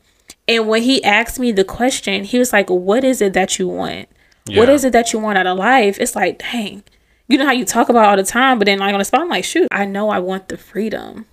And 0.48 0.68
when 0.68 0.84
he 0.84 1.04
asked 1.04 1.40
me 1.40 1.52
the 1.52 1.64
question, 1.64 2.24
he 2.24 2.40
was 2.40 2.54
like, 2.54 2.70
What 2.70 3.04
is 3.04 3.22
it 3.22 3.34
that 3.34 3.60
you 3.60 3.68
want? 3.68 4.10
Yeah. 4.50 4.60
What 4.60 4.70
is 4.70 4.84
it 4.84 4.94
that 4.94 5.14
you 5.14 5.20
want 5.20 5.38
out 5.38 5.48
of 5.48 5.58
life? 5.58 5.98
It's 6.00 6.16
like, 6.16 6.40
dang, 6.40 6.84
you 7.28 7.38
know 7.38 7.46
how 7.46 7.52
you 7.52 7.66
talk 7.66 7.90
about 7.90 8.06
all 8.06 8.18
the 8.18 8.24
time, 8.24 8.58
but 8.60 8.66
then 8.66 8.82
I'm 8.82 8.88
like 8.88 8.94
on 8.94 9.00
the 9.00 9.06
spot, 9.06 9.22
I'm 9.22 9.30
like, 9.30 9.44
shoot, 9.44 9.68
I 9.72 9.86
know 9.86 10.10
I 10.10 10.20
want 10.20 10.50
the 10.50 10.58
freedom, 10.58 11.26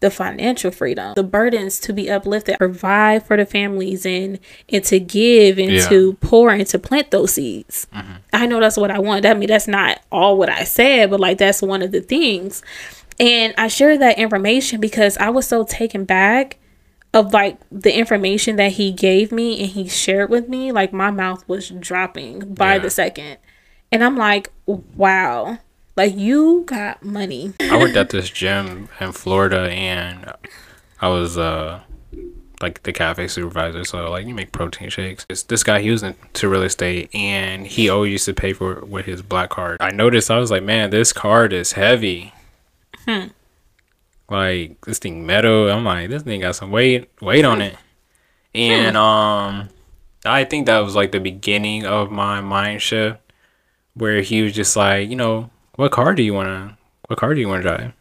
the 0.00 0.10
financial 0.10 0.72
freedom, 0.72 1.14
the 1.14 1.22
burdens 1.22 1.78
to 1.80 1.92
be 1.92 2.10
uplifted, 2.10 2.58
provide 2.58 3.24
for 3.24 3.36
the 3.36 3.46
families 3.46 4.04
and 4.04 4.40
and 4.68 4.82
to 4.84 4.98
give 4.98 5.58
and 5.58 5.72
yeah. 5.72 5.88
to 5.88 6.14
pour 6.14 6.50
and 6.50 6.66
to 6.66 6.78
plant 6.78 7.12
those 7.12 7.34
seeds. 7.34 7.86
Mm-hmm. 7.94 8.12
I 8.32 8.46
know 8.46 8.58
that's 8.58 8.76
what 8.76 8.90
I 8.90 8.98
want. 8.98 9.22
That 9.22 9.36
I 9.36 9.38
mean 9.38 9.48
that's 9.48 9.68
not 9.68 10.00
all 10.10 10.36
what 10.36 10.48
I 10.48 10.64
said, 10.64 11.10
but 11.10 11.20
like 11.20 11.38
that's 11.38 11.62
one 11.62 11.82
of 11.82 11.92
the 11.92 12.00
things. 12.00 12.62
And 13.20 13.54
I 13.56 13.68
shared 13.68 14.00
that 14.00 14.18
information 14.18 14.80
because 14.80 15.16
I 15.18 15.30
was 15.30 15.46
so 15.46 15.64
taken 15.64 16.04
back 16.04 16.58
of 17.14 17.32
like 17.32 17.58
the 17.70 17.96
information 17.96 18.56
that 18.56 18.72
he 18.72 18.90
gave 18.90 19.32
me 19.32 19.60
and 19.60 19.70
he 19.70 19.88
shared 19.88 20.30
with 20.30 20.48
me, 20.48 20.72
like 20.72 20.92
my 20.92 21.10
mouth 21.10 21.46
was 21.46 21.68
dropping 21.68 22.54
by 22.54 22.74
yeah. 22.74 22.78
the 22.78 22.90
second. 22.90 23.38
And 23.90 24.02
I'm 24.02 24.16
like, 24.16 24.50
wow, 24.66 25.58
like 25.96 26.16
you 26.16 26.64
got 26.66 27.04
money. 27.04 27.52
I 27.60 27.76
worked 27.76 27.96
at 27.96 28.10
this 28.10 28.30
gym 28.30 28.88
in 29.00 29.12
Florida 29.12 29.70
and 29.70 30.32
I 31.00 31.08
was 31.08 31.36
uh 31.36 31.80
like 32.62 32.82
the 32.84 32.92
cafe 32.92 33.28
supervisor. 33.28 33.84
So 33.84 34.10
like 34.10 34.26
you 34.26 34.34
make 34.34 34.52
protein 34.52 34.88
shakes. 34.88 35.26
This, 35.28 35.42
this 35.42 35.62
guy 35.62 35.82
he 35.82 35.90
was 35.90 36.02
into 36.02 36.48
real 36.48 36.62
estate 36.62 37.10
and 37.12 37.66
he 37.66 37.90
always 37.90 38.12
used 38.12 38.24
to 38.26 38.34
pay 38.34 38.54
for 38.54 38.78
it 38.78 38.88
with 38.88 39.04
his 39.04 39.20
black 39.20 39.50
card. 39.50 39.78
I 39.80 39.90
noticed 39.90 40.30
I 40.30 40.38
was 40.38 40.50
like, 40.50 40.62
man, 40.62 40.88
this 40.90 41.12
card 41.12 41.52
is 41.52 41.72
heavy. 41.72 42.32
Hmm 43.06 43.26
like 44.32 44.84
this 44.84 44.98
thing 44.98 45.24
metal. 45.26 45.70
I'm 45.70 45.84
like, 45.84 46.10
this 46.10 46.22
thing 46.22 46.40
got 46.40 46.56
some 46.56 46.70
weight 46.70 47.10
weight 47.20 47.44
on 47.44 47.60
it. 47.62 47.76
And 48.54 48.96
um 48.96 49.68
I 50.24 50.44
think 50.44 50.66
that 50.66 50.78
was 50.80 50.94
like 50.94 51.12
the 51.12 51.20
beginning 51.20 51.84
of 51.84 52.10
my 52.10 52.40
mind 52.40 52.82
shift 52.82 53.20
where 53.94 54.22
he 54.22 54.42
was 54.42 54.52
just 54.52 54.76
like, 54.76 55.08
you 55.08 55.16
know, 55.16 55.50
what 55.76 55.92
car 55.92 56.14
do 56.14 56.22
you 56.22 56.34
wanna 56.34 56.76
what 57.06 57.18
car 57.18 57.34
do 57.34 57.40
you 57.40 57.48
wanna 57.48 57.62
drive? 57.62 57.92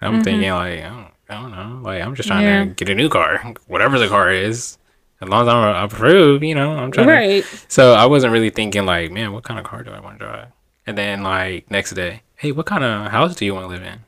I'm 0.00 0.14
mm-hmm. 0.14 0.22
thinking 0.22 0.50
like, 0.50 0.80
I 0.80 0.88
don't, 0.88 1.10
I 1.28 1.40
don't 1.40 1.50
know. 1.50 1.80
Like 1.82 2.02
I'm 2.02 2.14
just 2.14 2.28
trying 2.28 2.44
yeah. 2.44 2.64
to 2.64 2.70
get 2.70 2.88
a 2.88 2.94
new 2.94 3.08
car. 3.08 3.54
Whatever 3.66 3.98
the 3.98 4.08
car 4.08 4.30
is. 4.30 4.78
As 5.20 5.28
long 5.28 5.42
as 5.42 5.48
I'm 5.48 5.84
approved, 5.84 6.42
you 6.42 6.56
know, 6.56 6.72
I'm 6.72 6.90
trying 6.90 7.06
right. 7.06 7.44
to 7.44 7.58
So 7.68 7.92
I 7.92 8.06
wasn't 8.06 8.32
really 8.32 8.50
thinking 8.50 8.84
like, 8.86 9.12
man, 9.12 9.32
what 9.32 9.44
kind 9.44 9.60
of 9.60 9.64
car 9.64 9.84
do 9.84 9.92
I 9.92 10.00
want 10.00 10.18
to 10.18 10.24
drive? 10.26 10.48
And 10.84 10.98
then 10.98 11.22
like 11.22 11.70
next 11.70 11.92
day, 11.92 12.22
hey, 12.34 12.50
what 12.50 12.66
kind 12.66 12.82
of 12.82 13.12
house 13.12 13.36
do 13.36 13.44
you 13.44 13.54
want 13.54 13.64
to 13.64 13.68
live 13.68 13.84
in? 13.84 14.00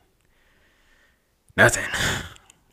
Nothing. 1.56 1.84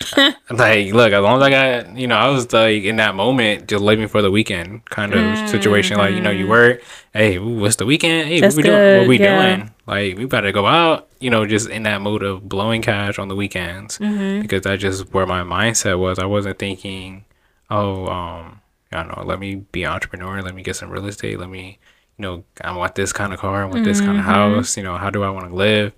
like, 0.49 0.93
look, 0.93 1.13
as 1.13 1.21
long 1.21 1.41
as 1.41 1.43
I 1.43 1.49
got, 1.49 1.97
you 1.97 2.07
know, 2.07 2.15
I 2.15 2.29
was 2.29 2.51
like 2.51 2.83
in 2.83 2.97
that 2.97 3.15
moment, 3.15 3.67
just 3.67 3.81
living 3.81 4.07
for 4.07 4.21
the 4.21 4.31
weekend 4.31 4.85
kind 4.85 5.13
of 5.13 5.19
mm-hmm. 5.19 5.47
situation. 5.47 5.97
Like, 5.97 6.13
you 6.13 6.21
know, 6.21 6.31
you 6.31 6.47
work, 6.47 6.81
hey, 7.13 7.39
what's 7.39 7.75
the 7.77 7.85
weekend? 7.85 8.27
Hey, 8.27 8.39
That's 8.39 8.55
what 8.55 8.63
we 8.63 8.69
good. 8.69 8.77
doing? 8.77 8.99
What 8.99 9.07
we 9.07 9.19
yeah. 9.19 9.55
doing? 9.55 9.71
Like, 9.87 10.17
we 10.17 10.25
better 10.25 10.51
go 10.51 10.67
out, 10.67 11.07
you 11.19 11.29
know, 11.29 11.45
just 11.45 11.69
in 11.69 11.83
that 11.83 12.01
mode 12.01 12.23
of 12.23 12.47
blowing 12.47 12.81
cash 12.81 13.19
on 13.19 13.27
the 13.27 13.35
weekends 13.35 13.99
mm-hmm. 13.99 14.41
because 14.41 14.63
that's 14.63 14.81
just 14.81 15.13
where 15.13 15.25
my 15.25 15.43
mindset 15.43 15.99
was. 15.99 16.19
I 16.19 16.25
wasn't 16.25 16.59
thinking, 16.59 17.25
oh, 17.69 18.07
um, 18.07 18.61
I 18.91 19.03
don't 19.03 19.17
know, 19.17 19.23
let 19.23 19.39
me 19.39 19.55
be 19.55 19.83
an 19.83 19.91
entrepreneur, 19.91 20.41
let 20.41 20.55
me 20.55 20.63
get 20.63 20.75
some 20.75 20.89
real 20.89 21.05
estate, 21.05 21.39
let 21.39 21.49
me, 21.49 21.79
you 22.17 22.23
know, 22.23 22.43
I 22.61 22.75
want 22.75 22.95
this 22.95 23.13
kind 23.13 23.33
of 23.33 23.39
car, 23.39 23.61
I 23.61 23.65
want 23.65 23.77
mm-hmm. 23.77 23.83
this 23.85 24.01
kind 24.01 24.17
of 24.17 24.25
house, 24.25 24.75
you 24.75 24.83
know, 24.83 24.97
how 24.97 25.09
do 25.09 25.23
I 25.23 25.29
want 25.29 25.47
to 25.47 25.55
live? 25.55 25.93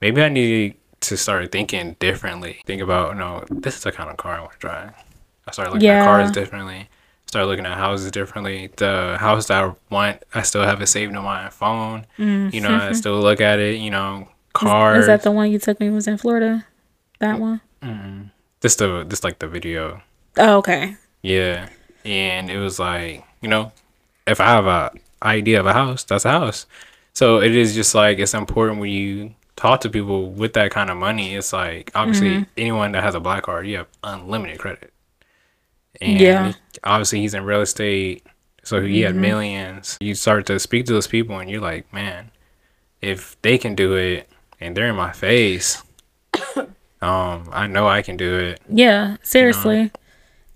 Maybe 0.00 0.22
I 0.22 0.28
need 0.28 0.76
to 1.00 1.16
start 1.16 1.50
thinking 1.52 1.96
differently. 1.98 2.60
Think 2.66 2.82
about, 2.82 3.16
no, 3.16 3.44
this 3.50 3.76
is 3.76 3.82
the 3.82 3.92
kind 3.92 4.10
of 4.10 4.16
car 4.16 4.36
I 4.36 4.40
want 4.40 4.52
to 4.52 4.58
drive. 4.58 4.92
I 5.46 5.52
started 5.52 5.72
looking 5.72 5.86
yeah. 5.86 6.02
at 6.02 6.04
cars 6.04 6.30
differently. 6.30 6.88
Started 7.26 7.46
looking 7.46 7.66
at 7.66 7.76
houses 7.76 8.10
differently. 8.10 8.70
The 8.76 9.16
house 9.18 9.46
that 9.46 9.62
I 9.62 9.74
want, 9.88 10.22
I 10.34 10.42
still 10.42 10.62
have 10.62 10.82
it 10.82 10.86
saved 10.86 11.14
on 11.14 11.24
my 11.24 11.48
phone. 11.48 12.06
Mm. 12.18 12.52
You 12.52 12.60
know, 12.60 12.74
I 12.74 12.92
still 12.92 13.20
look 13.20 13.40
at 13.40 13.58
it. 13.58 13.78
You 13.78 13.90
know, 13.90 14.28
cars. 14.52 14.98
Is, 14.98 15.02
is, 15.02 15.06
that 15.06 15.22
the 15.22 15.30
one 15.30 15.50
you 15.50 15.58
took 15.58 15.78
me? 15.80 15.90
Was 15.90 16.08
in 16.08 16.18
Florida? 16.18 16.66
That 17.20 17.38
one. 17.38 17.60
Mm-hmm. 17.82 18.22
This 18.60 18.74
the 18.74 19.04
this 19.06 19.22
like 19.22 19.38
the 19.38 19.46
video. 19.46 20.02
Oh, 20.38 20.56
okay. 20.56 20.96
Yeah, 21.22 21.68
and 22.04 22.50
it 22.50 22.58
was 22.58 22.80
like 22.80 23.24
you 23.40 23.48
know, 23.48 23.70
if 24.26 24.40
I 24.40 24.46
have 24.46 24.66
a 24.66 24.92
idea 25.22 25.60
of 25.60 25.66
a 25.66 25.72
house, 25.72 26.02
that's 26.02 26.24
a 26.24 26.30
house. 26.30 26.66
So 27.12 27.40
it 27.40 27.54
is 27.54 27.74
just 27.74 27.94
like 27.94 28.18
it's 28.18 28.34
important 28.34 28.80
when 28.80 28.90
you 28.90 29.34
talk 29.60 29.82
to 29.82 29.90
people 29.90 30.30
with 30.30 30.54
that 30.54 30.70
kind 30.70 30.90
of 30.90 30.96
money, 30.96 31.34
it's 31.34 31.52
like 31.52 31.90
obviously 31.94 32.30
mm-hmm. 32.30 32.42
anyone 32.56 32.92
that 32.92 33.02
has 33.02 33.14
a 33.14 33.20
black 33.20 33.42
card, 33.42 33.66
you 33.66 33.76
have 33.76 33.88
unlimited 34.02 34.58
credit. 34.58 34.92
And 36.00 36.18
yeah. 36.18 36.52
obviously 36.82 37.20
he's 37.20 37.34
in 37.34 37.44
real 37.44 37.60
estate, 37.60 38.24
so 38.62 38.80
he 38.80 39.00
mm-hmm. 39.00 39.06
had 39.06 39.16
millions. 39.16 39.98
You 40.00 40.14
start 40.14 40.46
to 40.46 40.58
speak 40.58 40.86
to 40.86 40.94
those 40.94 41.06
people 41.06 41.38
and 41.38 41.50
you're 41.50 41.60
like, 41.60 41.92
man, 41.92 42.30
if 43.02 43.40
they 43.42 43.58
can 43.58 43.74
do 43.74 43.96
it 43.96 44.30
and 44.60 44.74
they're 44.74 44.88
in 44.88 44.96
my 44.96 45.12
face, 45.12 45.82
um, 46.56 47.50
I 47.52 47.66
know 47.66 47.86
I 47.86 48.00
can 48.00 48.16
do 48.16 48.38
it. 48.38 48.60
Yeah, 48.66 49.18
seriously. 49.22 49.76
You 49.76 49.84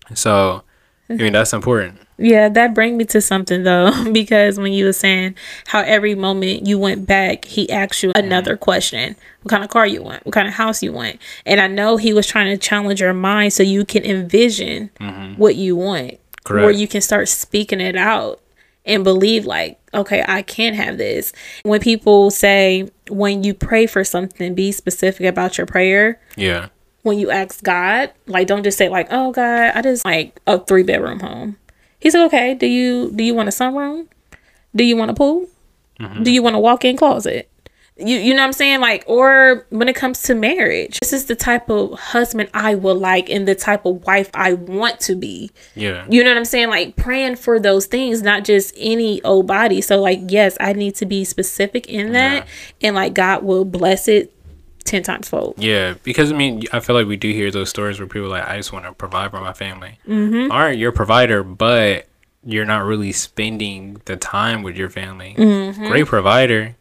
know? 0.08 0.14
So 0.14 0.62
I 1.10 1.14
mean 1.14 1.34
that's 1.34 1.52
important. 1.52 2.00
Yeah, 2.16 2.48
that 2.48 2.74
bring 2.74 2.96
me 2.96 3.04
to 3.06 3.20
something 3.20 3.64
though, 3.64 3.90
because 4.12 4.58
when 4.58 4.72
you 4.72 4.86
were 4.86 4.92
saying 4.92 5.34
how 5.66 5.80
every 5.80 6.14
moment 6.14 6.66
you 6.66 6.78
went 6.78 7.06
back, 7.06 7.44
he 7.44 7.68
asked 7.70 8.02
you 8.02 8.12
another 8.14 8.56
question: 8.56 9.16
what 9.42 9.50
kind 9.50 9.64
of 9.64 9.70
car 9.70 9.86
you 9.86 10.02
want, 10.02 10.24
what 10.24 10.32
kind 10.32 10.46
of 10.46 10.54
house 10.54 10.82
you 10.82 10.92
want, 10.92 11.18
and 11.44 11.60
I 11.60 11.66
know 11.66 11.96
he 11.96 12.12
was 12.12 12.26
trying 12.26 12.46
to 12.46 12.56
challenge 12.56 13.00
your 13.00 13.14
mind 13.14 13.52
so 13.52 13.62
you 13.62 13.84
can 13.84 14.04
envision 14.04 14.90
mm-hmm. 15.00 15.34
what 15.34 15.56
you 15.56 15.76
want, 15.76 16.18
Correct. 16.44 16.64
where 16.64 16.72
you 16.72 16.86
can 16.86 17.00
start 17.00 17.28
speaking 17.28 17.80
it 17.80 17.96
out 17.96 18.40
and 18.86 19.02
believe 19.02 19.46
like, 19.46 19.80
okay, 19.92 20.24
I 20.26 20.42
can 20.42 20.74
have 20.74 20.98
this. 20.98 21.32
When 21.62 21.80
people 21.80 22.30
say 22.30 22.90
when 23.08 23.42
you 23.42 23.54
pray 23.54 23.86
for 23.86 24.04
something, 24.04 24.54
be 24.54 24.72
specific 24.72 25.26
about 25.26 25.58
your 25.58 25.66
prayer. 25.66 26.20
Yeah. 26.36 26.68
When 27.02 27.18
you 27.18 27.30
ask 27.30 27.62
God, 27.62 28.12
like, 28.26 28.46
don't 28.46 28.62
just 28.62 28.78
say 28.78 28.88
like, 28.88 29.08
"Oh 29.10 29.30
God, 29.30 29.72
I 29.74 29.82
just 29.82 30.06
like 30.06 30.40
a 30.46 30.58
three 30.58 30.82
bedroom 30.82 31.20
home." 31.20 31.58
He 32.04 32.10
said, 32.10 32.26
okay, 32.26 32.52
do 32.52 32.66
you 32.66 33.10
do 33.12 33.24
you 33.24 33.34
want 33.34 33.48
a 33.48 33.50
sunroom? 33.50 34.08
Do 34.76 34.84
you 34.84 34.94
want 34.94 35.10
a 35.10 35.14
pool? 35.14 35.48
Mm-hmm. 35.98 36.22
Do 36.22 36.30
you 36.30 36.42
want 36.42 36.54
a 36.54 36.58
walk-in 36.58 36.98
closet? 36.98 37.50
You 37.96 38.18
you 38.18 38.34
know 38.34 38.42
what 38.42 38.48
I'm 38.48 38.52
saying? 38.52 38.80
Like, 38.80 39.04
or 39.06 39.66
when 39.70 39.88
it 39.88 39.96
comes 39.96 40.20
to 40.24 40.34
marriage, 40.34 41.00
this 41.00 41.14
is 41.14 41.24
the 41.24 41.34
type 41.34 41.70
of 41.70 41.98
husband 41.98 42.50
I 42.52 42.74
would 42.74 42.98
like 42.98 43.30
and 43.30 43.48
the 43.48 43.54
type 43.54 43.86
of 43.86 44.04
wife 44.04 44.28
I 44.34 44.52
want 44.52 45.00
to 45.00 45.14
be. 45.14 45.50
Yeah. 45.74 46.04
You 46.10 46.22
know 46.22 46.28
what 46.28 46.36
I'm 46.36 46.44
saying? 46.44 46.68
Like 46.68 46.94
praying 46.94 47.36
for 47.36 47.58
those 47.58 47.86
things, 47.86 48.20
not 48.20 48.44
just 48.44 48.74
any 48.76 49.22
old 49.22 49.46
body. 49.46 49.80
So 49.80 49.98
like, 49.98 50.20
yes, 50.28 50.58
I 50.60 50.74
need 50.74 50.96
to 50.96 51.06
be 51.06 51.24
specific 51.24 51.88
in 51.88 52.12
that 52.12 52.46
yeah. 52.46 52.88
and 52.88 52.94
like 52.94 53.14
God 53.14 53.44
will 53.44 53.64
bless 53.64 54.08
it 54.08 54.30
ten 54.84 55.02
times 55.02 55.28
fold. 55.28 55.54
Yeah, 55.58 55.94
because 56.02 56.30
I 56.32 56.36
mean, 56.36 56.64
I 56.72 56.80
feel 56.80 56.94
like 56.94 57.06
we 57.06 57.16
do 57.16 57.32
hear 57.32 57.50
those 57.50 57.70
stories 57.70 57.98
where 57.98 58.08
people 58.08 58.28
like, 58.28 58.46
I 58.46 58.56
just 58.56 58.72
want 58.72 58.84
to 58.84 58.92
provide 58.92 59.30
for 59.30 59.40
my 59.40 59.52
family. 59.52 59.98
Mm-hmm. 60.06 60.52
All 60.52 60.58
right, 60.58 60.76
you're 60.76 60.90
a 60.90 60.94
provider, 60.94 61.42
but 61.42 62.06
you're 62.44 62.64
not 62.64 62.84
really 62.84 63.12
spending 63.12 64.00
the 64.04 64.16
time 64.16 64.62
with 64.62 64.76
your 64.76 64.90
family. 64.90 65.34
Mm-hmm. 65.36 65.86
Great 65.86 66.06
provider, 66.06 66.76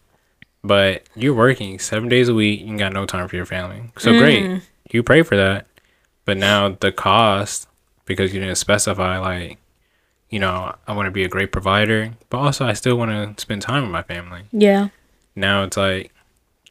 but 0.64 1.04
you're 1.16 1.34
working 1.34 1.80
seven 1.80 2.10
days 2.10 2.30
a 2.30 2.34
week. 2.34 2.62
You 2.62 2.78
got 2.78 2.94
no 2.94 3.06
time 3.06 3.28
for 3.28 3.36
your 3.36 3.46
family. 3.46 3.92
So 3.98 4.12
mm. 4.12 4.20
great, 4.20 4.62
you 4.92 5.04
pray 5.04 5.24
for 5.24 5.38
that, 5.38 5.68
but 6.26 6.38
now 6.38 6.70
the 6.70 6.92
cost 6.92 7.68
because 8.06 8.34
you 8.34 8.40
didn't 8.40 8.56
specify 8.56 9.18
like. 9.18 9.58
You 10.30 10.40
know, 10.40 10.74
I 10.88 10.94
want 10.94 11.06
to 11.06 11.12
be 11.12 11.24
a 11.24 11.28
great 11.28 11.52
provider, 11.52 12.16
but 12.32 12.40
also 12.40 12.66
I 12.66 12.74
still 12.74 12.98
want 12.98 13.12
to 13.12 13.40
spend 13.40 13.62
time 13.62 13.84
with 13.84 13.92
my 13.92 14.02
family. 14.02 14.42
Yeah. 14.52 14.88
Now 15.36 15.64
it's 15.64 15.78
like 15.78 16.12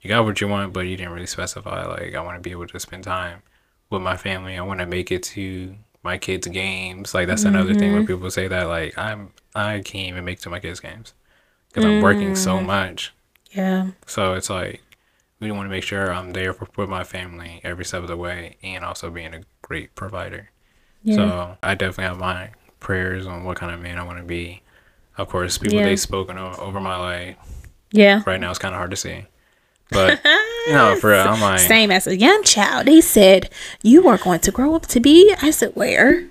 you 0.03 0.09
got 0.09 0.25
what 0.25 0.41
you 0.41 0.49
want, 0.49 0.73
but 0.73 0.81
you 0.81 0.97
didn't 0.97 1.13
really 1.13 1.27
specify. 1.27 1.87
Like, 1.87 2.15
I 2.15 2.21
want 2.21 2.37
to 2.37 2.43
be 2.43 2.51
able 2.51 2.67
to 2.67 2.81
spend 2.81 3.05
time 3.05 3.43
with 3.89 4.03
my 4.03 4.17
family. 4.17 4.59
I 4.59 4.63
want 4.63 4.81
to 4.81 4.87
make 4.87 5.13
it 5.13 5.23
to 5.23 5.77
my 6.03 6.19
kids' 6.19 6.49
games. 6.49 7.15
Like, 7.15 7.29
that's 7.29 7.45
mm-hmm. 7.45 7.55
another 7.55 7.75
thing 7.75 7.93
when 7.93 8.03
mm-hmm. 8.03 8.15
people 8.15 8.31
say 8.31 8.49
that. 8.49 8.65
Like, 8.65 8.99
I'm 8.99 9.31
I 9.55 9.81
can't 9.81 10.09
even 10.09 10.25
make 10.25 10.39
it 10.39 10.43
to 10.43 10.51
my 10.51 10.59
kids' 10.59 10.81
games 10.81 11.15
because 11.69 11.85
mm. 11.85 11.97
I'm 11.97 12.03
working 12.03 12.35
so 12.35 12.59
mm. 12.59 12.67
much. 12.67 13.15
Yeah. 13.53 13.91
So 14.07 14.35
it's 14.35 14.51
like 14.51 14.83
we 15.39 15.53
want 15.53 15.67
to 15.67 15.71
make 15.71 15.85
sure 15.85 16.13
I'm 16.13 16.33
there 16.33 16.53
for, 16.53 16.67
for 16.67 16.87
my 16.87 17.05
family 17.05 17.61
every 17.63 17.85
step 17.85 18.03
of 18.03 18.09
the 18.09 18.17
way, 18.17 18.57
and 18.63 18.85
also 18.85 19.09
being 19.11 19.35
a 19.35 19.43
great 19.61 19.95
provider. 19.95 20.51
Yeah. 21.05 21.17
So 21.17 21.59
I 21.63 21.75
definitely 21.75 22.05
have 22.05 22.19
my 22.19 22.51
prayers 22.81 23.27
on 23.27 23.45
what 23.45 23.57
kind 23.57 23.73
of 23.73 23.81
man 23.81 23.99
I 23.99 24.03
want 24.03 24.19
to 24.19 24.25
be. 24.25 24.63
Of 25.17 25.29
course, 25.29 25.59
people 25.59 25.79
yeah. 25.79 25.85
they've 25.85 26.01
spoken 26.01 26.39
over 26.39 26.81
my 26.81 26.97
life. 26.97 27.37
Yeah. 27.93 28.23
Right 28.27 28.41
now, 28.41 28.51
it's 28.51 28.59
kind 28.59 28.75
of 28.75 28.79
hard 28.79 28.91
to 28.91 28.97
see 28.97 29.27
But 29.93 30.21
no, 30.69 30.97
for 31.01 31.11
real, 31.11 31.21
I'm 31.21 31.41
like 31.41 31.61
Same 31.61 31.91
as 31.91 32.07
a 32.07 32.17
young 32.17 32.43
child. 32.45 32.87
They 32.87 33.01
said 33.01 33.51
you 33.83 34.09
are 34.09 34.19
going 34.19 34.41
to 34.41 34.51
grow 34.51 34.75
up 34.75 34.87
to 34.89 35.01
be. 35.01 35.35
I 35.43 35.51
said 35.51 35.73
where? 35.75 36.27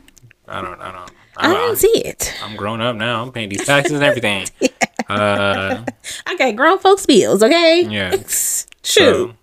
I 0.48 0.62
don't, 0.62 0.82
I 0.82 0.92
don't. 0.92 1.12
I 1.38 1.48
I'm, 1.48 1.54
didn't 1.56 1.78
see 1.78 2.02
it. 2.06 2.34
I'm 2.44 2.56
grown 2.56 2.82
up 2.82 2.96
now. 2.96 3.22
I'm 3.24 3.32
paying 3.32 3.50
these 3.50 3.66
taxes 3.66 3.94
and 3.94 4.04
everything. 4.04 4.48
Uh, 5.10 5.84
I 6.26 6.36
got 6.38 6.56
grown 6.56 6.78
folks 6.80 7.06
bills. 7.06 7.44
Okay. 7.44 7.82
yeah. 7.82 8.12
Shoot. 8.28 8.64
So, 8.84 9.36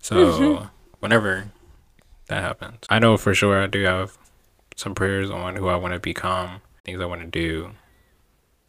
so 0.00 0.14
Mm-hmm. 0.14 0.66
whenever 1.00 1.48
that 2.26 2.42
happens, 2.42 2.78
I 2.90 2.98
know 2.98 3.16
for 3.16 3.34
sure 3.34 3.62
I 3.62 3.66
do 3.66 3.82
have 3.84 4.18
some 4.76 4.94
prayers 4.94 5.30
on 5.30 5.56
who 5.56 5.68
I 5.68 5.76
want 5.76 5.94
to 5.94 6.00
become, 6.00 6.60
things 6.84 7.00
I 7.00 7.06
want 7.06 7.22
to 7.22 7.26
do. 7.28 7.70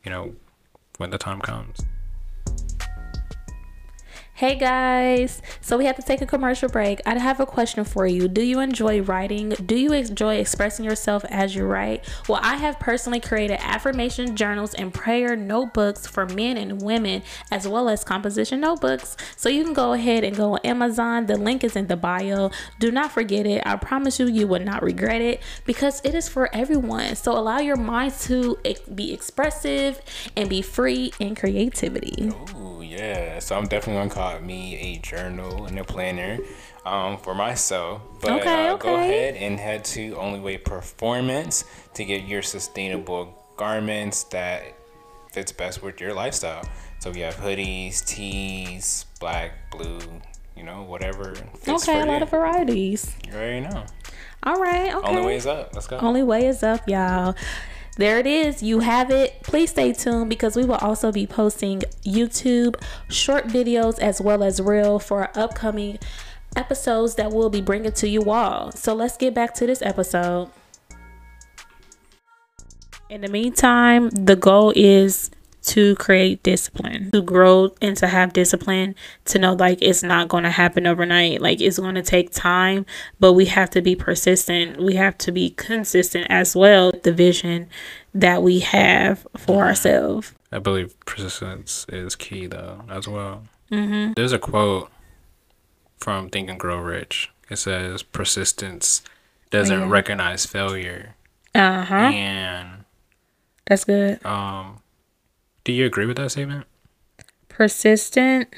You 0.06 0.12
know, 0.12 0.36
when 0.98 1.10
the 1.10 1.18
time 1.18 1.42
comes. 1.42 1.80
Hey 4.40 4.56
guys, 4.56 5.42
so 5.60 5.78
we 5.78 5.84
have 5.84 5.98
to 5.98 6.02
take 6.02 6.22
a 6.22 6.26
commercial 6.26 6.70
break. 6.70 7.02
I 7.06 7.18
have 7.18 7.42
a 7.42 7.46
question 7.46 7.84
for 7.84 8.08
you. 8.08 8.30
Do 8.30 8.42
you 8.42 8.62
enjoy 8.62 9.02
writing? 9.02 9.50
Do 9.50 9.76
you 9.76 9.92
enjoy 9.92 10.36
expressing 10.36 10.86
yourself 10.86 11.26
as 11.28 11.58
you 11.58 11.66
write? 11.66 12.08
Well, 12.30 12.40
I 12.42 12.56
have 12.56 12.80
personally 12.80 13.20
created 13.20 13.60
affirmation 13.60 14.38
journals 14.38 14.74
and 14.76 14.94
prayer 14.94 15.36
notebooks 15.36 16.08
for 16.08 16.26
men 16.26 16.56
and 16.56 16.82
women, 16.82 17.22
as 17.52 17.68
well 17.68 17.90
as 17.90 18.06
composition 18.06 18.62
notebooks. 18.62 19.18
So 19.36 19.50
you 19.50 19.66
can 19.66 19.74
go 19.74 19.92
ahead 19.92 20.24
and 20.24 20.38
go 20.38 20.54
on 20.54 20.60
Amazon. 20.64 21.26
The 21.26 21.38
link 21.38 21.66
is 21.66 21.76
in 21.76 21.88
the 21.88 21.98
bio. 21.98 22.50
Do 22.80 22.92
not 22.92 23.12
forget 23.12 23.46
it. 23.46 23.62
I 23.66 23.76
promise 23.76 24.22
you, 24.22 24.28
you 24.28 24.48
will 24.48 24.64
not 24.64 24.82
regret 24.82 25.22
it 25.22 25.44
because 25.66 26.00
it 26.06 26.16
is 26.16 26.30
for 26.30 26.50
everyone. 26.56 27.18
So 27.18 27.38
allow 27.38 27.60
your 27.60 27.76
mind 27.76 28.14
to 28.20 28.58
be 28.96 29.12
expressive 29.12 30.00
and 30.38 30.50
be 30.50 30.62
free 30.62 31.12
in 31.20 31.36
creativity. 31.36 32.32
Ooh, 32.56 32.79
yeah. 33.00 33.40
So 33.40 33.56
I'm 33.58 33.68
definitely 33.68 34.02
gonna 34.02 34.10
call 34.10 34.40
me 34.42 34.76
a 34.78 34.98
journal 35.00 35.66
and 35.66 35.78
a 35.80 35.84
planner 35.84 36.38
um, 36.86 37.18
for 37.18 37.34
myself. 37.36 38.02
But 38.22 38.42
Okay, 38.42 38.68
uh, 38.68 38.78
go 38.78 38.96
ahead 38.96 39.36
and 39.36 39.60
head 39.60 39.84
to 39.86 40.16
Only 40.18 40.40
Way 40.40 40.58
Performance 40.58 41.66
to 41.94 42.06
get 42.06 42.24
your 42.26 42.42
sustainable 42.42 43.36
garments 43.58 44.24
that 44.26 44.64
fits 45.32 45.52
best 45.52 45.82
with 45.84 46.00
your 46.02 46.14
lifestyle. 46.14 46.64
So 47.00 47.12
we 47.12 47.20
have 47.22 47.36
hoodies, 47.36 48.06
tees, 48.06 49.06
black, 49.20 49.72
blue, 49.72 50.00
you 50.58 50.64
know, 50.64 50.84
whatever 50.84 51.34
Okay, 51.68 52.02
a 52.02 52.06
lot 52.06 52.18
you. 52.18 52.24
of 52.24 52.30
varieties. 52.30 53.16
you 53.28 53.34
already 53.34 53.62
know. 53.62 53.86
All 54.44 54.56
right. 54.56 54.94
Okay. 54.94 55.08
Only 55.08 55.22
way 55.26 55.36
is 55.36 55.46
up. 55.46 55.74
Let's 55.74 55.88
go. 55.88 55.98
Only 55.98 56.24
way 56.24 56.46
is 56.48 56.64
up, 56.64 56.88
y'all. 56.88 57.36
There 58.00 58.18
it 58.18 58.28
is. 58.28 58.64
You 58.64 58.80
have 58.80 59.12
it. 59.12 59.44
Please 59.44 59.72
stay 59.72 59.92
tuned 59.92 60.30
because 60.30 60.56
we 60.56 60.64
will 60.64 60.76
also 60.76 61.12
be 61.12 61.28
posting 61.28 61.82
YouTube 62.06 62.82
short 63.10 63.48
videos 63.48 64.00
as 64.00 64.22
well 64.22 64.42
as 64.42 64.62
real 64.62 65.00
for 65.00 65.30
upcoming 65.38 66.00
episodes 66.56 67.16
that 67.16 67.34
we'll 67.34 67.50
be 67.50 67.60
bringing 67.60 67.92
to 67.92 68.08
you 68.08 68.32
all. 68.32 68.72
So 68.72 68.94
let's 68.94 69.18
get 69.18 69.34
back 69.34 69.54
to 69.56 69.68
this 69.68 69.82
episode. 69.82 70.50
In 73.10 73.20
the 73.20 73.28
meantime, 73.28 74.10
the 74.12 74.38
goal 74.38 74.72
is 74.78 75.30
to 75.62 75.96
create 75.96 76.42
discipline, 76.44 77.12
to 77.12 77.22
grow 77.22 77.74
and 77.82 77.96
to 77.98 78.08
have 78.08 78.34
discipline, 78.34 78.96
to 79.26 79.40
know 79.40 79.54
like 79.54 79.80
it's 79.82 80.02
not 80.04 80.28
going 80.30 80.44
to 80.44 80.50
happen 80.52 80.88
overnight. 80.88 81.42
Like 81.42 81.60
it's 81.62 81.78
going 81.80 81.96
to 81.96 82.02
take 82.02 82.32
time, 82.32 82.86
but 83.20 83.34
we 83.34 83.46
have 83.46 83.70
to 83.72 83.82
be 83.82 83.96
persistent. 83.96 84.82
We 84.82 84.96
have 84.96 85.18
to 85.20 85.32
be 85.32 85.50
consistent 85.52 86.28
as 86.30 86.56
well. 86.56 86.92
The 87.04 87.12
vision 87.12 87.68
that 88.14 88.42
we 88.42 88.60
have 88.60 89.28
for 89.38 89.66
ourselves. 89.66 90.34
I 90.52 90.60
believe 90.60 91.00
persistence 91.06 91.86
is 91.90 92.16
key 92.16 92.48
though 92.48 92.84
as 92.90 93.08
well. 93.08 93.44
Mm-hmm. 93.72 94.14
There's 94.16 94.32
a 94.34 94.40
quote 94.40 94.90
from 96.00 96.30
Think 96.30 96.50
and 96.50 96.60
Grow 96.60 96.80
Rich. 96.80 97.30
It 97.50 97.58
says 97.58 98.02
persistence 98.04 99.04
doesn't 99.52 99.80
Yeah. 99.80 99.90
recognize 99.90 100.46
failure. 100.46 101.16
Uh 101.54 101.84
huh. 101.84 101.96
And 101.96 102.86
That's 103.68 103.84
good. 103.84 104.24
um, 104.26 104.82
do 105.70 105.76
you 105.76 105.86
agree 105.86 106.08
with 106.08 106.18
that 106.18 106.32
statement? 106.32 106.66
Persistent 107.48 108.52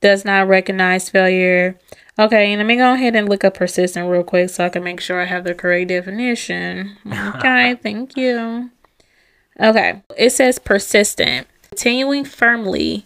does 0.00 0.24
not 0.24 0.48
recognize 0.48 1.10
failure. 1.10 1.78
Okay, 2.18 2.56
let 2.56 2.64
me 2.64 2.76
go 2.76 2.94
ahead 2.94 3.14
and 3.14 3.28
look 3.28 3.44
up 3.44 3.54
persistent 3.54 4.08
real 4.08 4.24
quick 4.24 4.48
so 4.48 4.64
I 4.64 4.70
can 4.70 4.82
make 4.82 5.00
sure 5.00 5.20
I 5.20 5.26
have 5.26 5.44
the 5.44 5.54
correct 5.54 5.88
definition. 5.88 6.96
Okay, 7.06 7.74
thank 7.74 8.16
you. 8.16 8.70
Okay, 9.60 10.02
it 10.16 10.30
says 10.30 10.58
persistent, 10.58 11.46
continuing 11.68 12.24
firmly 12.24 13.04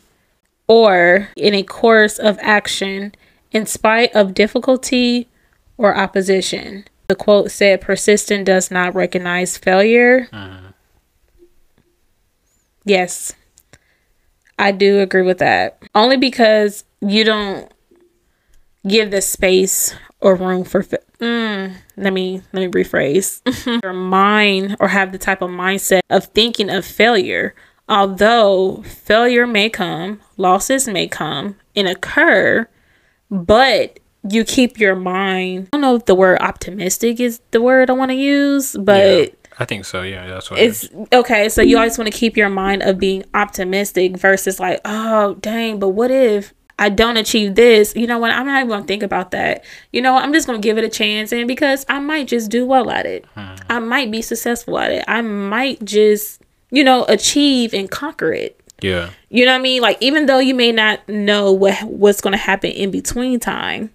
or 0.69 1.29
in 1.37 1.55
a 1.55 1.65
course 1.65 2.21
of 2.21 2.39
action 2.41 3.13
in 3.51 3.67
spite 3.67 4.15
of 4.15 4.33
difficulty 4.33 5.29
or 5.77 5.97
opposition. 5.97 6.85
The 7.09 7.17
quote 7.17 7.51
said, 7.51 7.81
persistent 7.81 8.47
does 8.47 8.71
not 8.71 8.95
recognize 8.95 9.59
failure. 9.59 10.29
Uh-huh. 10.33 10.62
Yes, 12.85 13.35
I 14.59 14.73
do 14.73 15.01
agree 15.01 15.23
with 15.23 15.39
that. 15.39 15.83
Only 15.95 16.17
because 16.17 16.85
you 17.01 17.25
don't 17.25 17.73
give 18.87 19.11
the 19.11 19.21
space 19.21 19.95
or 20.21 20.35
room 20.35 20.65
for 20.65 20.83
mm, 20.83 21.75
let 21.97 22.13
me 22.13 22.43
let 22.53 22.61
me 22.61 22.83
rephrase. 22.83 23.41
Your 23.83 23.93
mind 23.93 24.77
or 24.81 24.89
have 24.89 25.13
the 25.13 25.19
type 25.19 25.43
of 25.43 25.51
mindset 25.51 26.01
of 26.11 26.27
thinking 26.27 26.71
of 26.71 26.85
failure. 26.85 27.55
Although 27.89 28.83
failure 28.85 29.47
may 29.47 29.69
come 29.69 30.21
losses 30.37 30.89
may 30.89 31.07
come 31.09 31.57
and 31.75 31.89
occur 31.89 32.69
but 33.31 33.99
you 34.29 34.45
keep 34.45 34.79
your 34.79 34.95
mind 34.95 35.69
i 35.73 35.77
don't 35.77 35.81
know 35.81 35.97
if 35.97 36.05
the 36.05 36.15
word 36.15 36.39
optimistic 36.41 37.19
is 37.19 37.41
the 37.51 37.61
word 37.61 37.91
i 37.91 37.93
want 37.93 38.11
to 38.11 38.15
use 38.15 38.77
but 38.79 39.29
yeah, 39.29 39.42
I 39.59 39.65
think 39.65 39.85
so. 39.85 40.03
Yeah, 40.03 40.27
that's 40.27 40.51
what 40.51 40.61
it 40.61 40.65
it's 40.65 40.85
is. 40.85 40.91
okay 41.13 41.49
so 41.49 41.63
you 41.63 41.77
always 41.77 41.99
want 41.99 42.11
to 42.13 42.17
keep 42.19 42.37
your 42.37 42.49
mind 42.49 42.83
of 42.83 42.99
being 42.99 43.25
optimistic 43.35 44.17
versus 44.17 44.59
like 44.59 44.81
oh 44.85 45.35
dang 45.37 45.79
but 45.79 45.91
what 45.91 46.11
if 46.11 46.55
i 46.79 46.89
don't 46.89 47.17
achieve 47.17 47.55
this 47.55 47.95
you 47.95 48.07
know 48.07 48.19
what 48.19 48.31
i'm 48.31 48.47
not 48.47 48.59
even 48.59 48.69
gonna 48.69 48.85
think 48.85 49.03
about 49.03 49.31
that 49.31 49.63
you 49.93 50.01
know 50.01 50.15
what? 50.15 50.25
i'm 50.25 50.33
just 50.33 50.47
gonna 50.47 50.59
give 50.59 50.79
it 50.79 50.85
a 50.85 50.89
chance 50.89 51.33
and 51.33 51.47
because 51.47 51.85
i 51.89 51.99
might 51.99 52.27
just 52.27 52.51
do 52.51 52.65
well 52.65 52.91
at 52.91 53.05
it 53.07 53.25
hmm. 53.35 53.55
i 53.69 53.79
might 53.79 54.11
be 54.11 54.23
successful 54.23 54.79
at 54.79 54.91
it 54.91 55.05
i 55.07 55.21
might 55.21 55.83
just 55.85 56.41
you 56.71 56.83
know 56.83 57.05
achieve 57.09 57.75
and 57.75 57.91
conquer 57.91 58.33
it 58.33 58.59
Yeah, 58.81 59.11
you 59.29 59.45
know 59.45 59.53
what 59.53 59.59
i 59.59 59.63
mean 59.63 59.83
like 59.83 59.99
even 60.01 60.27
though 60.27 60.39
you 60.39 60.55
may 60.55 60.73
not 60.73 61.07
know 61.09 61.53
what 61.53 61.83
what's 61.85 62.21
gonna 62.21 62.37
happen 62.39 62.71
in 62.71 62.91
between 62.91 63.39
time 63.39 63.91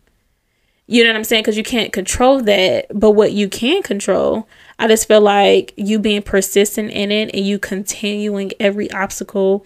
you 0.88 1.04
know 1.04 1.10
what 1.12 1.17
I'm 1.17 1.23
saying? 1.23 1.43
Because 1.43 1.58
you 1.58 1.63
can't 1.63 1.91
control 1.93 2.41
that. 2.43 2.88
But 2.93 3.12
what 3.12 3.32
you 3.34 3.50
can 3.50 3.84
control, 3.84 4.47
I 4.80 4.88
just 4.88 5.08
feel 5.08 5.21
like 5.21 5.73
you 5.76 6.00
being 6.00 6.21
persistent 6.21 6.91
in 6.91 7.12
it 7.12 7.32
and 7.34 7.45
you 7.45 7.60
continuing 7.60 8.52
every 8.60 8.89
obstacle, 8.91 9.65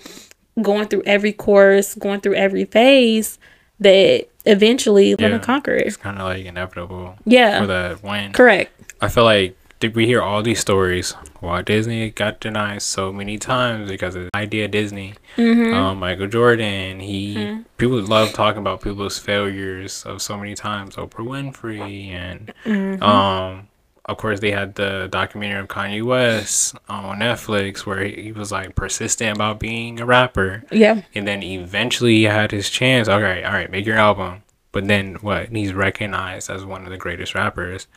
going 0.61 0.87
through 0.87 1.03
every 1.05 1.31
course, 1.33 1.95
going 1.95 2.21
through 2.21 2.35
every 2.35 2.65
phase, 2.65 3.37
that 3.79 4.27
eventually 4.45 5.09
you're 5.09 5.17
Yeah. 5.19 5.29
gonna 5.29 5.39
conquer 5.39 5.73
it. 5.75 5.87
it's 5.87 5.97
kind 5.97 6.17
of 6.17 6.23
like 6.25 6.45
inevitable. 6.45 7.15
Yeah. 7.25 7.61
For 7.61 7.67
that 7.67 8.03
win. 8.03 8.31
Correct. 8.33 8.71
I 8.99 9.07
feel 9.07 9.23
like 9.23 9.55
did 9.81 9.95
we 9.95 10.05
hear 10.05 10.21
all 10.21 10.41
these 10.41 10.59
stories? 10.61 11.13
Walt 11.41 11.65
Disney 11.65 12.09
got 12.11 12.39
denied 12.39 12.81
so 12.83 13.11
many 13.11 13.37
times 13.37 13.89
because 13.89 14.15
of 14.15 14.29
idea 14.35 14.67
Disney. 14.69 15.15
Mm-hmm. 15.35 15.73
Um, 15.73 15.99
Michael 15.99 16.27
Jordan, 16.27 16.99
he 17.01 17.59
people 17.77 17.99
love 18.01 18.31
talking 18.31 18.59
about 18.61 18.81
people's 18.81 19.19
failures 19.19 20.03
of 20.05 20.21
so 20.21 20.37
many 20.37 20.55
times. 20.55 20.95
Oprah 20.95 21.25
Winfrey, 21.27 22.07
and 22.09 22.53
Mm-hmm. 22.63 23.03
um, 23.03 23.67
of 24.05 24.17
course 24.17 24.39
they 24.39 24.51
had 24.51 24.75
the 24.75 25.07
documentary 25.11 25.59
of 25.59 25.67
Kanye 25.67 26.03
West 26.03 26.75
on 26.89 27.19
Netflix 27.19 27.79
where 27.85 28.03
he, 28.03 28.23
he 28.23 28.31
was 28.31 28.51
like 28.51 28.75
persistent 28.75 29.35
about 29.37 29.59
being 29.59 29.99
a 29.99 30.05
rapper, 30.05 30.63
Yeah. 30.71 31.01
and 31.15 31.27
then 31.27 31.41
eventually 31.43 32.15
he 32.17 32.23
had 32.23 32.51
his 32.51 32.69
chance. 32.69 33.07
All 33.07 33.21
right, 33.21 33.43
all 33.43 33.51
right, 33.53 33.69
make 33.71 33.85
your 33.85 33.97
album. 33.97 34.43
But 34.71 34.87
then 34.87 35.15
what? 35.15 35.49
He's 35.49 35.73
recognized 35.73 36.49
as 36.49 36.63
one 36.63 36.83
of 36.85 36.91
the 36.91 36.97
greatest 36.97 37.35
rappers 37.35 37.87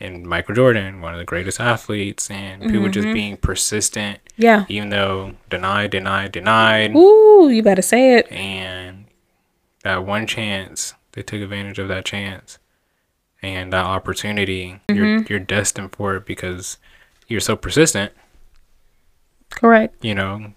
and 0.00 0.24
Michael 0.26 0.54
Jordan, 0.54 1.00
one 1.00 1.12
of 1.14 1.18
the 1.18 1.24
greatest 1.24 1.58
athletes, 1.60 2.30
and 2.30 2.62
people 2.62 2.82
Mm-hmm. 2.82 2.90
just 2.92 3.12
being 3.12 3.36
persistent, 3.36 4.20
Yeah. 4.36 4.64
even 4.68 4.90
though 4.90 5.34
denied, 5.50 5.90
denied, 5.90 6.32
denied, 6.32 6.94
Ooh, 6.94 7.48
you 7.48 7.62
better 7.62 7.82
say 7.82 8.14
it. 8.16 8.30
and 8.30 9.06
that 9.82 10.04
one 10.04 10.26
chance, 10.26 10.94
they 11.12 11.22
took 11.22 11.40
advantage 11.40 11.78
of 11.78 11.88
that 11.88 12.04
chance 12.04 12.58
and 13.42 13.72
that 13.72 13.84
opportunity. 13.84 14.80
You're 14.88 15.06
Mm-hmm. 15.06 15.26
you're 15.28 15.38
destined 15.40 15.92
for 15.94 16.16
it 16.16 16.26
because 16.26 16.78
you're 17.28 17.40
so 17.40 17.56
persistent. 17.56 18.12
Correct. 19.50 20.04
You 20.04 20.14
know, 20.14 20.52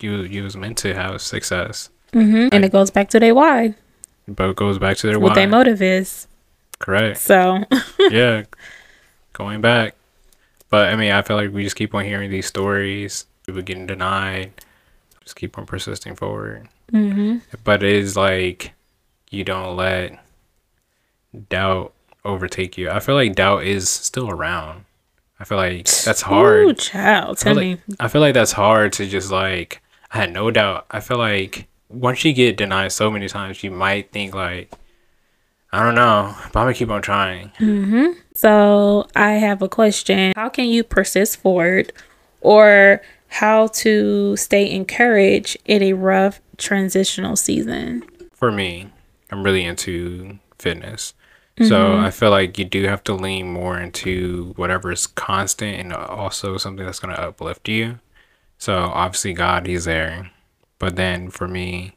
you 0.00 0.22
you 0.22 0.42
was 0.42 0.56
meant 0.56 0.78
to 0.78 0.94
have 0.94 1.20
success, 1.20 1.90
hmm 2.12 2.48
And 2.52 2.64
it 2.64 2.72
goes 2.72 2.90
back 2.90 3.08
to 3.10 3.20
their 3.20 3.34
why, 3.34 3.74
but 4.26 4.50
it 4.50 4.56
goes 4.56 4.78
back 4.78 4.96
to 4.98 5.06
their 5.06 5.18
what 5.20 5.30
why. 5.30 5.34
their 5.34 5.48
motive 5.48 5.82
is. 5.82 6.26
Correct. 6.84 7.16
So, 7.16 7.64
yeah, 7.98 8.42
going 9.32 9.62
back. 9.62 9.94
But 10.68 10.92
I 10.92 10.96
mean, 10.96 11.12
I 11.12 11.22
feel 11.22 11.38
like 11.38 11.50
we 11.50 11.64
just 11.64 11.76
keep 11.76 11.94
on 11.94 12.04
hearing 12.04 12.30
these 12.30 12.44
stories. 12.44 13.24
People 13.46 13.62
getting 13.62 13.86
denied, 13.86 14.52
just 15.22 15.34
keep 15.34 15.56
on 15.56 15.64
persisting 15.64 16.14
forward. 16.14 16.68
Mm-hmm. 16.92 17.38
But 17.64 17.82
it 17.82 17.90
is 17.90 18.18
like 18.18 18.72
you 19.30 19.44
don't 19.44 19.78
let 19.78 20.22
doubt 21.48 21.94
overtake 22.22 22.76
you. 22.76 22.90
I 22.90 23.00
feel 23.00 23.14
like 23.14 23.34
doubt 23.34 23.64
is 23.64 23.88
still 23.88 24.28
around. 24.28 24.84
I 25.40 25.44
feel 25.44 25.56
like 25.56 25.86
that's 25.86 26.20
hard. 26.20 26.66
Ooh, 26.66 26.74
child, 26.74 27.38
I 27.40 27.42
tell 27.42 27.54
like, 27.54 27.64
me. 27.64 27.96
I 27.98 28.08
feel 28.08 28.20
like 28.20 28.34
that's 28.34 28.52
hard 28.52 28.92
to 28.94 29.06
just 29.08 29.30
like 29.30 29.80
I 30.10 30.18
had 30.18 30.34
no 30.34 30.50
doubt. 30.50 30.84
I 30.90 31.00
feel 31.00 31.16
like 31.16 31.66
once 31.88 32.26
you 32.26 32.34
get 32.34 32.58
denied 32.58 32.92
so 32.92 33.10
many 33.10 33.26
times, 33.26 33.64
you 33.64 33.70
might 33.70 34.12
think 34.12 34.34
like 34.34 34.70
I 35.74 35.82
don't 35.82 35.96
know, 35.96 36.32
but 36.52 36.60
I'm 36.60 36.66
gonna 36.66 36.74
keep 36.74 36.90
on 36.90 37.02
trying. 37.02 37.50
Mm-hmm. 37.58 38.12
So 38.36 39.08
I 39.16 39.32
have 39.32 39.60
a 39.60 39.68
question. 39.68 40.32
How 40.36 40.48
can 40.48 40.66
you 40.66 40.84
persist 40.84 41.38
forward 41.38 41.92
or 42.40 43.02
how 43.26 43.66
to 43.68 44.36
stay 44.36 44.70
encouraged 44.70 45.56
in 45.64 45.82
a 45.82 45.94
rough 45.94 46.40
transitional 46.58 47.34
season? 47.34 48.04
For 48.32 48.52
me, 48.52 48.92
I'm 49.32 49.42
really 49.42 49.64
into 49.64 50.38
fitness. 50.60 51.12
So 51.62 51.96
I 51.96 52.10
feel 52.10 52.30
like 52.30 52.58
you 52.58 52.64
do 52.64 52.84
have 52.84 53.04
to 53.04 53.14
lean 53.14 53.52
more 53.52 53.78
into 53.78 54.54
whatever 54.56 54.90
is 54.90 55.06
constant 55.06 55.78
and 55.78 55.92
also 55.92 56.56
something 56.56 56.84
that's 56.84 56.98
gonna 57.00 57.14
uplift 57.14 57.68
you. 57.68 57.98
So 58.58 58.74
obviously 58.76 59.32
God, 59.32 59.66
He's 59.66 59.84
there. 59.84 60.30
But 60.78 60.96
then 60.96 61.30
for 61.30 61.48
me, 61.48 61.96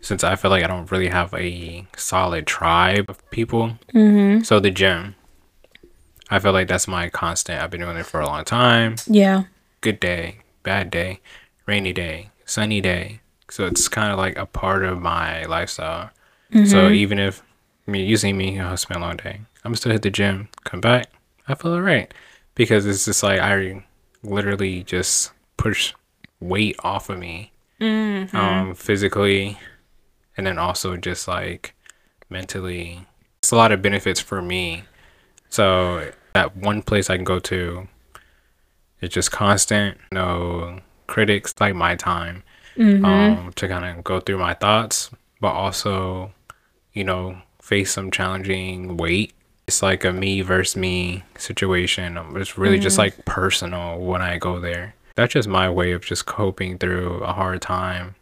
since 0.00 0.22
I 0.24 0.36
feel 0.36 0.50
like 0.50 0.64
I 0.64 0.66
don't 0.66 0.90
really 0.90 1.08
have 1.08 1.32
a 1.34 1.86
solid 1.96 2.46
tribe 2.46 3.06
of 3.08 3.28
people, 3.30 3.78
Mm-hmm. 3.94 4.42
so 4.42 4.60
the 4.60 4.70
gym, 4.70 5.14
I 6.30 6.38
feel 6.38 6.52
like 6.52 6.68
that's 6.68 6.88
my 6.88 7.08
constant. 7.08 7.60
I've 7.62 7.70
been 7.70 7.80
doing 7.80 7.96
it 7.96 8.06
for 8.06 8.20
a 8.20 8.26
long 8.26 8.44
time. 8.44 8.96
Yeah. 9.06 9.44
Good 9.80 10.00
day, 10.00 10.38
bad 10.62 10.90
day, 10.90 11.20
rainy 11.66 11.92
day, 11.92 12.30
sunny 12.44 12.80
day. 12.80 13.20
So 13.50 13.66
it's 13.66 13.88
kind 13.88 14.10
of 14.10 14.18
like 14.18 14.36
a 14.36 14.46
part 14.46 14.84
of 14.84 15.00
my 15.00 15.44
lifestyle. 15.44 16.10
So 16.66 16.88
even 16.88 17.18
if 17.18 17.42
I 17.86 17.90
mean 17.90 18.06
you 18.08 18.16
see 18.16 18.32
me, 18.32 18.60
I'll 18.60 18.76
spend 18.76 19.02
a 19.02 19.06
long 19.06 19.16
day. 19.16 19.40
I'm 19.64 19.74
still 19.74 19.90
hit 19.92 20.02
the 20.02 20.10
gym, 20.10 20.48
come 20.64 20.80
back, 20.80 21.10
I 21.48 21.54
feel 21.54 21.72
alright. 21.72 22.14
Because 22.54 22.86
it's 22.86 23.04
just 23.04 23.22
like 23.22 23.40
I 23.40 23.84
literally 24.22 24.82
just 24.84 25.32
push 25.56 25.92
weight 26.40 26.76
off 26.84 27.10
of 27.10 27.18
me. 27.18 27.52
Um 27.80 28.74
physically 28.74 29.58
and 30.36 30.46
then 30.46 30.58
also 30.58 30.96
just 30.96 31.28
like 31.28 31.74
mentally. 32.28 33.06
It's 33.42 33.52
a 33.52 33.56
lot 33.56 33.72
of 33.72 33.82
benefits 33.82 34.20
for 34.20 34.40
me. 34.42 34.84
So 35.50 36.10
that 36.34 36.56
one 36.56 36.82
place 36.82 37.10
I 37.10 37.16
can 37.16 37.24
go 37.24 37.38
to 37.40 37.88
it's 39.00 39.14
just 39.14 39.30
constant, 39.30 39.98
no 40.10 40.80
critics, 41.06 41.54
like 41.60 41.74
my 41.74 41.94
time 41.94 42.42
um, 43.04 43.52
to 43.56 43.68
kind 43.68 43.84
of 43.84 44.02
go 44.02 44.18
through 44.18 44.38
my 44.38 44.54
thoughts, 44.54 45.10
but 45.40 45.52
also, 45.52 46.32
you 46.94 47.04
know, 47.04 47.36
face 47.60 47.92
some 47.92 48.10
challenging 48.10 48.96
weight. 48.96 49.34
It's 49.66 49.82
like 49.82 50.04
a 50.04 50.12
me 50.12 50.40
versus 50.40 50.76
me 50.76 51.22
situation. 51.36 52.18
It's 52.36 52.56
really 52.58 52.78
just 52.78 52.98
like 52.98 53.24
personal 53.24 53.98
when 53.98 54.22
I 54.22 54.38
go 54.38 54.58
there. 54.58 54.94
That's 55.16 55.34
just 55.34 55.48
my 55.48 55.70
way 55.70 55.92
of 55.92 56.04
just 56.04 56.26
coping 56.26 56.78
through 56.78 57.22
a 57.22 57.32
hard 57.32 57.62
time. 57.62 58.14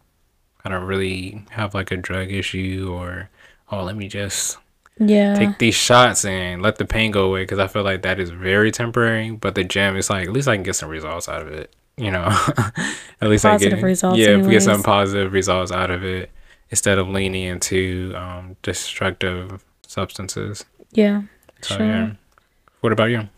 I 0.65 0.69
don't 0.69 0.85
really 0.85 1.43
have 1.51 1.73
like 1.73 1.91
a 1.91 1.97
drug 1.97 2.31
issue 2.31 2.89
or, 2.91 3.29
oh, 3.71 3.83
let 3.83 3.95
me 3.95 4.07
just 4.07 4.57
Yeah. 4.97 5.35
take 5.35 5.57
these 5.57 5.75
shots 5.75 6.23
and 6.25 6.61
let 6.61 6.77
the 6.77 6.85
pain 6.85 7.11
go 7.11 7.25
away 7.25 7.43
because 7.43 7.59
I 7.59 7.67
feel 7.67 7.83
like 7.83 8.01
that 8.03 8.19
is 8.19 8.29
very 8.29 8.71
temporary. 8.71 9.31
But 9.31 9.55
the 9.55 9.63
gym 9.63 9.97
is 9.97 10.09
like 10.09 10.27
at 10.27 10.33
least 10.33 10.47
I 10.47 10.55
can 10.55 10.63
get 10.63 10.75
some 10.75 10.89
results 10.89 11.27
out 11.27 11.41
of 11.41 11.47
it. 11.49 11.73
You 11.97 12.09
know, 12.11 12.23
at 13.21 13.29
least 13.29 13.43
Positive 13.43 13.73
I 13.73 13.75
get 13.77 13.83
results 13.83 14.17
Yeah, 14.19 14.37
get 14.49 14.63
some 14.63 14.81
positive 14.81 15.31
results 15.31 15.71
out 15.71 15.91
of 15.91 16.03
it 16.03 16.31
instead 16.71 16.97
of 16.97 17.07
leaning 17.07 17.43
into 17.43 18.13
um, 18.15 18.55
destructive 18.63 19.63
substances. 19.85 20.65
yeah. 20.91 21.21
So 21.61 21.77
Sure. 21.77 21.85
yeah. 21.85 22.11
What 22.81 22.91
about 22.93 23.05
you? 23.11 23.29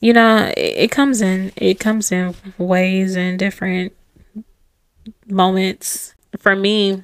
You 0.00 0.12
know, 0.12 0.52
it, 0.56 0.74
it 0.84 0.90
comes 0.90 1.20
in 1.20 1.52
it 1.56 1.80
comes 1.80 2.10
in 2.12 2.34
ways 2.56 3.16
and 3.16 3.38
different 3.38 3.92
moments. 5.26 6.14
For 6.38 6.54
me, 6.54 7.02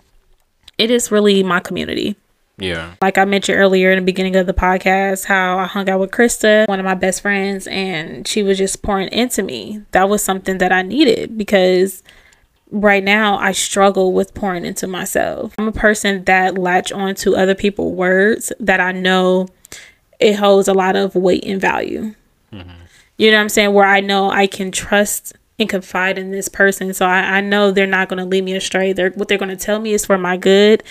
it 0.79 0.91
is 0.91 1.11
really 1.11 1.43
my 1.43 1.61
community. 1.61 2.17
Yeah. 2.57 2.95
like 3.03 3.19
I 3.19 3.25
mentioned 3.25 3.59
earlier 3.59 3.91
in 3.91 3.99
the 3.99 4.05
beginning 4.05 4.37
of 4.37 4.47
the 4.47 4.55
podcast, 4.55 5.25
how 5.25 5.59
I 5.59 5.67
hung 5.67 5.89
out 5.89 5.99
with 5.99 6.13
Krista, 6.13 6.69
one 6.69 6.79
of 6.79 6.85
my 6.85 6.95
best 6.95 7.21
friends, 7.21 7.67
and 7.67 8.29
she 8.29 8.45
was 8.45 8.59
just 8.59 8.81
pouring 8.83 9.09
into 9.09 9.43
me. 9.43 9.83
That 9.91 10.09
was 10.09 10.23
something 10.23 10.59
that 10.59 10.71
I 10.71 10.83
needed 10.83 11.37
because 11.37 12.05
right 12.71 13.03
now 13.03 13.39
I 13.39 13.53
struggle 13.53 14.13
with 14.13 14.35
pouring 14.35 14.65
into 14.65 14.87
myself. 14.87 15.55
I'm 15.59 15.69
a 15.69 15.73
person 15.73 16.25
that 16.25 16.57
latch 16.57 16.93
on 16.93 17.17
to 17.17 17.37
other 17.37 17.55
people's 17.57 17.95
words 17.95 18.53
that 18.61 18.81
I 18.81 18.93
know 18.93 19.49
it 20.21 20.35
holds 20.35 20.69
a 20.69 20.75
lot 20.75 20.95
of 20.95 21.17
weight 21.17 21.45
and 21.45 21.61
value. 21.61 22.15
Mm-hmm. 22.53 22.71
You 23.17 23.31
know 23.31 23.37
what 23.37 23.43
I'm 23.43 23.49
saying? 23.49 23.73
Where 23.73 23.87
I 23.87 24.01
know 24.01 24.31
I 24.31 24.47
can 24.47 24.71
trust 24.71 25.35
and 25.59 25.69
confide 25.69 26.19
in 26.19 26.31
this 26.31 26.49
person. 26.49 26.93
So 26.95 27.07
I, 27.07 27.37
I 27.37 27.41
know 27.41 27.71
they're 27.71 27.87
not 27.87 28.09
going 28.09 28.19
to 28.19 28.25
lead 28.25 28.45
me 28.45 28.55
astray. 28.55 28.93
They're 28.93 29.11
what 29.11 29.29
they're 29.29 29.39
going 29.39 29.57
to 29.57 29.65
tell 29.65 29.79
me 29.81 29.93
is 29.93 30.05
for 30.07 30.19
my 30.19 30.37
good 30.37 30.83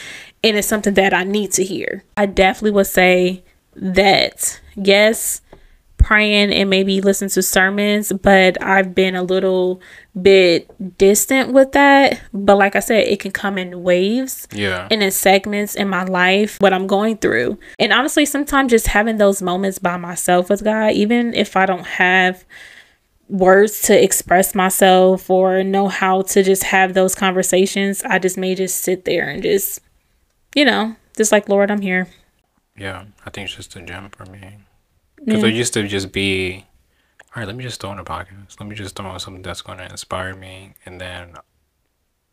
and 0.44 0.58
it's 0.58 0.68
something 0.68 0.94
that 0.96 1.14
I 1.14 1.24
need 1.24 1.52
to 1.54 1.64
hear. 1.64 2.04
I 2.18 2.26
definitely 2.28 2.72
would 2.72 2.88
say 2.88 3.44
that 3.76 4.62
yes, 4.76 5.42
praying 5.98 6.52
and 6.54 6.70
maybe 6.70 7.00
listen 7.02 7.30
to 7.30 7.42
sermons, 7.42 8.12
but 8.12 8.62
I've 8.62 8.94
been 8.94 9.16
a 9.16 9.24
little 9.24 9.82
bit 10.22 10.98
distant 10.98 11.54
with 11.54 11.72
that. 11.72 12.22
But 12.34 12.58
like 12.58 12.76
I 12.76 12.80
said, 12.80 13.08
it 13.08 13.20
can 13.22 13.32
come 13.32 13.58
in 13.58 13.84
waves 13.84 14.48
Yeah. 14.54 14.88
and 14.92 15.02
in 15.02 15.12
segments 15.12 15.76
in 15.76 15.88
my 15.88 16.04
life, 16.04 16.58
what 16.60 16.74
I'm 16.74 16.88
going 16.88 17.18
through. 17.18 17.58
And 17.80 17.94
honestly, 17.94 18.26
sometimes 18.26 18.72
just 18.72 18.88
having 18.88 19.18
those 19.18 19.42
moments 19.42 19.80
by 19.80 19.96
myself 19.98 20.50
with 20.50 20.64
God, 20.64 20.92
even 20.92 21.34
if 21.34 21.56
I 21.56 21.66
don't 21.66 21.86
have 21.88 22.44
words 23.30 23.82
to 23.84 24.04
express 24.04 24.54
myself 24.54 25.30
or 25.30 25.64
know 25.64 25.88
how 25.88 26.22
to 26.24 26.44
just 26.44 26.64
have 26.64 26.94
those 26.94 27.16
conversations, 27.16 28.04
I 28.04 28.20
just 28.20 28.38
may 28.38 28.56
just 28.56 28.82
sit 28.82 29.06
there 29.06 29.28
and 29.30 29.42
just, 29.42 29.80
you 30.56 30.66
know, 30.66 30.96
just 31.16 31.32
like, 31.32 31.50
Lord, 31.50 31.72
I'm 31.72 31.82
here. 31.82 32.08
Yeah. 32.78 33.06
I 33.26 33.30
think 33.30 33.48
it's 33.48 33.56
just 33.56 33.76
a 33.76 33.82
gem 33.82 34.10
for 34.10 34.26
me. 34.26 34.58
Because 35.24 35.44
it 35.44 35.54
used 35.54 35.74
to 35.74 35.88
just 35.88 36.12
be, 36.12 36.66
all 37.36 37.42
right, 37.42 37.48
let 37.48 37.56
me 37.56 37.64
just 37.64 37.80
throw 37.80 37.92
in 37.92 38.00
a 38.00 38.04
podcast. 38.04 38.60
Let 38.60 38.68
me 38.68 38.76
just 38.76 38.96
throw 38.96 39.12
in 39.14 39.20
something 39.20 39.42
that's 39.42 39.62
going 39.62 39.78
to 39.78 39.86
inspire 39.86 40.36
me. 40.36 40.74
And 40.86 41.00
then 41.00 41.36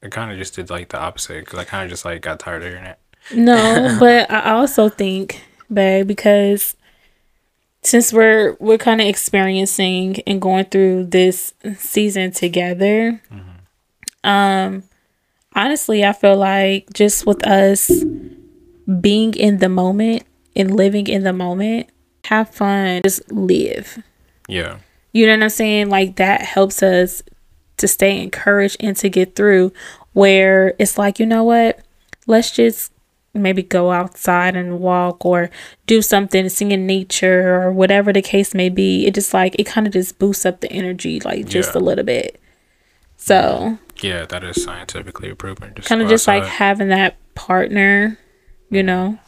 it 0.03 0.11
kind 0.11 0.33
of 0.33 0.39
just 0.39 0.55
did 0.55 0.71
like 0.71 0.89
the 0.89 0.99
opposite 0.99 1.45
because 1.45 1.59
I 1.59 1.65
kind 1.65 1.85
of 1.85 1.91
just 1.91 2.05
like 2.05 2.23
got 2.23 2.41
tired 2.41 2.63
of 2.63 2.69
hearing 2.69 2.87
it. 2.87 2.99
No, 3.33 3.97
but 4.01 4.31
I 4.31 4.53
also 4.53 4.89
think, 4.89 5.43
babe, 5.73 6.07
because 6.07 6.75
since 7.83 8.13
we're 8.13 8.57
we're 8.61 8.79
kind 8.79 9.01
of 9.01 9.07
experiencing 9.07 10.21
and 10.27 10.41
going 10.41 10.67
through 10.67 11.05
this 11.05 11.55
season 11.77 12.31
together, 12.31 13.23
um, 14.25 14.83
honestly, 15.55 16.05
I 16.05 16.13
feel 16.13 16.37
like 16.37 16.93
just 16.93 17.27
with 17.27 17.47
us 17.47 17.91
being 19.01 19.35
in 19.35 19.59
the 19.59 19.69
moment 19.69 20.25
and 20.55 20.75
living 20.75 21.07
in 21.07 21.23
the 21.23 21.33
moment, 21.33 21.89
have 22.25 22.51
fun, 22.51 23.03
just 23.03 23.31
live. 23.31 24.03
Yeah. 24.49 24.79
You 25.13 25.27
know 25.27 25.35
what 25.35 25.45
I'm 25.45 25.51
saying? 25.51 25.89
Like 25.89 26.17
that 26.17 26.43
helps 26.43 26.83
us 26.83 27.23
to 27.79 27.89
stay 27.89 28.23
encouraged 28.23 28.77
and 28.81 28.97
to 28.99 29.09
get 29.09 29.35
through 29.35 29.73
where 30.13 30.75
it's 30.79 30.99
like, 30.99 31.19
you 31.19 31.27
know 31.27 31.45
what? 31.45 31.81
Let's 32.27 32.51
just 32.51 32.93
maybe 33.35 33.63
go 33.63 33.93
outside 33.93 34.57
and 34.57 34.81
walk 34.81 35.25
or 35.25 35.51
do 35.87 36.03
something, 36.03 36.49
sing 36.49 36.73
in 36.73 36.87
nature 36.87 37.55
or 37.63 37.73
whatever 37.73 38.13
the 38.13 38.23
case 38.23 38.55
may 38.55 38.69
be. 38.69 39.07
It 39.07 39.15
just 39.15 39.33
like 39.33 39.55
it 39.59 39.65
kind 39.65 39.87
of 39.87 39.93
just 39.93 40.19
boosts 40.19 40.45
up 40.45 40.61
the 40.61 40.71
energy 40.73 41.21
like 41.21 41.47
just 41.47 41.75
Yeah. 41.75 41.81
a 41.81 41.83
little 41.83 42.05
bit. 42.05 42.41
So 43.17 43.79
Yeah, 44.01 44.25
that 44.27 44.43
is 44.45 44.63
scientifically 44.63 45.33
proven. 45.35 45.75
Kind 45.75 46.03
of 46.03 46.09
just 46.09 46.27
like 46.27 46.45
having 46.45 46.89
that 46.89 47.17
partner, 47.35 48.19
you 48.71 48.83
know, 48.83 49.19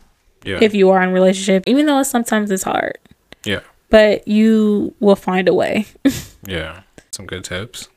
yeah, 0.44 0.58
if 0.60 0.74
you 0.74 0.90
are 0.90 1.02
in 1.02 1.10
a 1.10 1.12
relationship, 1.12 1.62
even 1.66 1.86
though 1.86 2.02
sometimes 2.02 2.50
it's 2.50 2.62
hard, 2.64 2.98
yeah, 3.44 3.60
but 3.90 4.26
you 4.26 4.94
will 4.98 5.14
find 5.16 5.48
a 5.48 5.54
way. 5.54 5.86
yeah. 6.46 6.80
Some 7.10 7.26
good 7.26 7.44
tips 7.44 7.88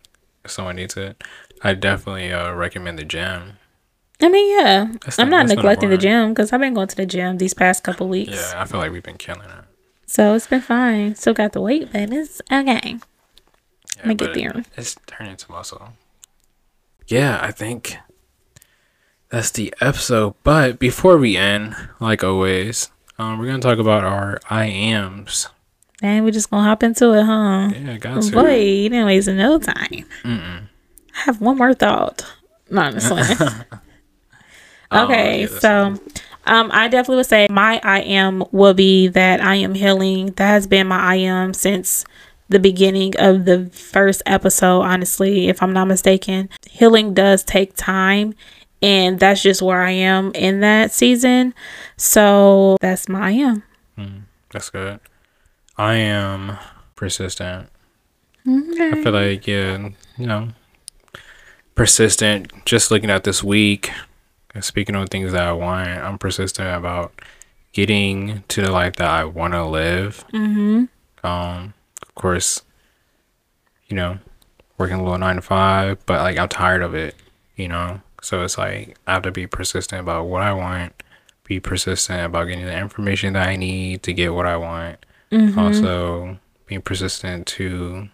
if 0.43 0.51
someone 0.51 0.75
needs 0.75 0.97
it. 0.97 1.23
I 1.63 1.73
definitely 1.73 2.31
uh, 2.33 2.51
recommend 2.53 2.99
the 2.99 3.05
gym. 3.05 3.53
I 4.21 4.29
mean, 4.29 4.57
yeah, 4.59 4.87
That's 5.03 5.19
I'm 5.19 5.29
not- 5.29 5.47
not 5.47 5.55
neglecting 5.55 5.89
the 5.89 5.97
gym 5.97 6.29
because 6.33 6.53
I've 6.53 6.59
been 6.61 6.73
going 6.73 6.87
to 6.87 6.95
the 6.95 7.05
gym 7.05 7.37
these 7.37 7.53
past 7.53 7.83
couple 7.83 8.07
weeks. 8.07 8.31
Yeah, 8.33 8.61
I 8.61 8.65
feel 8.65 8.79
like 8.79 8.91
we've 8.91 9.03
been 9.03 9.17
killing 9.17 9.41
it. 9.49 9.65
So 10.07 10.33
it's 10.35 10.47
been 10.47 10.61
fine. 10.61 11.15
Still 11.15 11.33
got 11.33 11.51
the 11.53 11.61
weight, 11.61 11.91
but 11.91 12.11
it's 12.13 12.41
okay. 12.51 12.97
Yeah, 13.97 14.13
get 14.13 14.17
but 14.17 14.33
there. 14.33 14.63
It's 14.77 14.95
turning 15.07 15.31
into 15.31 15.51
muscle. 15.51 15.89
Yeah, 17.07 17.39
I 17.41 17.51
think 17.51 17.97
that's 19.29 19.51
the 19.51 19.73
episode. 19.81 20.35
But 20.43 20.79
before 20.79 21.17
we 21.17 21.35
end, 21.35 21.75
like 21.99 22.23
always, 22.23 22.91
um, 23.19 23.37
we're 23.39 23.47
gonna 23.47 23.59
talk 23.59 23.79
about 23.79 24.03
our 24.03 24.39
I 24.49 24.65
ams. 24.65 25.49
And 26.01 26.23
we're 26.23 26.31
just 26.31 26.49
gonna 26.49 26.63
hop 26.63 26.83
into 26.83 27.13
it, 27.13 27.23
huh? 27.23 27.69
Yeah, 27.73 27.97
got 27.97 28.21
to. 28.21 28.31
Boy, 28.31 28.55
you 28.63 28.89
didn't 28.89 29.05
waste 29.07 29.27
no 29.27 29.59
time. 29.59 30.05
Mm-mm. 30.23 30.61
I 31.17 31.19
have 31.25 31.41
one 31.41 31.57
more 31.57 31.73
thought. 31.73 32.25
Honestly. 32.75 33.21
okay, 34.91 35.43
oh, 35.43 35.59
so 35.59 35.99
um, 36.45 36.69
I 36.71 36.87
definitely 36.87 37.17
would 37.17 37.25
say 37.25 37.47
my 37.49 37.79
I 37.83 38.01
am 38.01 38.43
will 38.51 38.73
be 38.73 39.07
that 39.09 39.41
I 39.41 39.55
am 39.55 39.73
healing. 39.73 40.27
That 40.33 40.47
has 40.47 40.67
been 40.67 40.87
my 40.87 40.99
I 40.99 41.15
am 41.15 41.53
since 41.53 42.05
the 42.49 42.59
beginning 42.59 43.13
of 43.17 43.45
the 43.45 43.65
first 43.71 44.21
episode, 44.25 44.81
honestly, 44.81 45.47
if 45.47 45.61
I'm 45.63 45.73
not 45.73 45.85
mistaken. 45.85 46.49
Healing 46.69 47.13
does 47.13 47.43
take 47.43 47.75
time, 47.75 48.35
and 48.81 49.19
that's 49.19 49.41
just 49.41 49.61
where 49.61 49.81
I 49.81 49.91
am 49.91 50.31
in 50.35 50.59
that 50.59 50.91
season. 50.91 51.53
So 51.97 52.77
that's 52.81 53.09
my 53.09 53.27
I 53.27 53.31
am. 53.31 53.63
Mm, 53.97 54.21
that's 54.51 54.69
good. 54.69 54.99
I 55.77 55.95
am 55.95 56.57
persistent. 56.95 57.69
Okay. 58.47 58.91
I 58.91 59.03
feel 59.03 59.11
like, 59.11 59.47
yeah, 59.47 59.89
you 60.17 60.27
know, 60.27 60.49
persistent. 61.73 62.51
Just 62.65 62.91
looking 62.91 63.09
at 63.09 63.23
this 63.23 63.43
week, 63.43 63.91
speaking 64.63 64.95
on 64.95 65.07
things 65.07 65.31
that 65.31 65.43
I 65.43 65.51
want, 65.51 65.89
I'm 65.89 66.17
persistent 66.17 66.75
about 66.75 67.21
getting 67.73 68.43
to 68.47 68.61
the 68.61 68.71
life 68.71 68.95
that 68.97 69.09
I 69.09 69.25
want 69.25 69.53
to 69.53 69.65
live. 69.65 70.25
Mm-hmm. 70.33 70.85
Um, 71.25 71.73
of 72.01 72.15
course, 72.15 72.61
you 73.87 73.95
know, 73.95 74.19
working 74.77 74.97
a 74.97 75.03
little 75.03 75.17
nine 75.17 75.35
to 75.35 75.41
five, 75.41 76.05
but 76.05 76.21
like 76.21 76.37
I'm 76.37 76.49
tired 76.49 76.81
of 76.81 76.95
it, 76.95 77.15
you 77.55 77.67
know. 77.67 78.01
So 78.21 78.43
it's 78.43 78.57
like 78.57 78.97
I 79.05 79.13
have 79.13 79.23
to 79.23 79.31
be 79.31 79.45
persistent 79.45 80.01
about 80.01 80.27
what 80.27 80.41
I 80.41 80.53
want, 80.53 81.03
be 81.43 81.59
persistent 81.59 82.25
about 82.25 82.45
getting 82.45 82.65
the 82.65 82.77
information 82.77 83.33
that 83.33 83.47
I 83.47 83.55
need 83.55 84.03
to 84.03 84.13
get 84.13 84.33
what 84.33 84.45
I 84.45 84.57
want. 84.57 85.05
Mm-hmm. 85.31 85.59
Also, 85.59 86.39
being 86.65 86.81
persistent 86.81 87.45
to, 87.47 88.09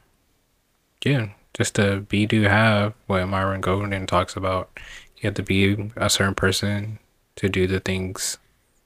yeah, 1.04 1.30
just 1.54 1.76
to 1.76 2.02
be, 2.02 2.26
do, 2.26 2.42
have 2.44 2.94
what 3.08 3.26
Myron 3.28 3.62
Golden 3.62 4.08
talks 4.08 4.36
about. 4.36 4.78
You 5.22 5.28
have 5.28 5.36
to 5.36 5.44
be 5.44 5.92
a 5.96 6.10
certain 6.10 6.34
person 6.34 6.98
to 7.36 7.48
do 7.48 7.68
the 7.68 7.80
things 7.80 8.40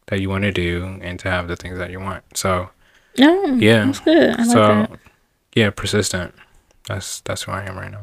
that 0.07 0.19
you 0.19 0.29
want 0.29 0.43
to 0.43 0.51
do 0.51 0.99
and 1.01 1.17
to 1.19 1.31
have 1.31 1.47
the 1.47 1.55
things 1.55 1.77
that 1.77 1.91
you 1.91 1.99
want. 1.99 2.23
So, 2.37 2.69
oh, 3.19 3.55
yeah, 3.55 3.85
that's 3.85 3.99
good. 4.01 4.35
I 4.37 4.43
so, 4.43 4.61
like 4.61 4.89
that. 4.89 4.99
yeah, 5.55 5.69
persistent. 5.69 6.35
That's 6.87 7.21
that's 7.21 7.43
who 7.43 7.53
I 7.53 7.63
am 7.63 7.77
right 7.77 7.91
now. 7.91 8.01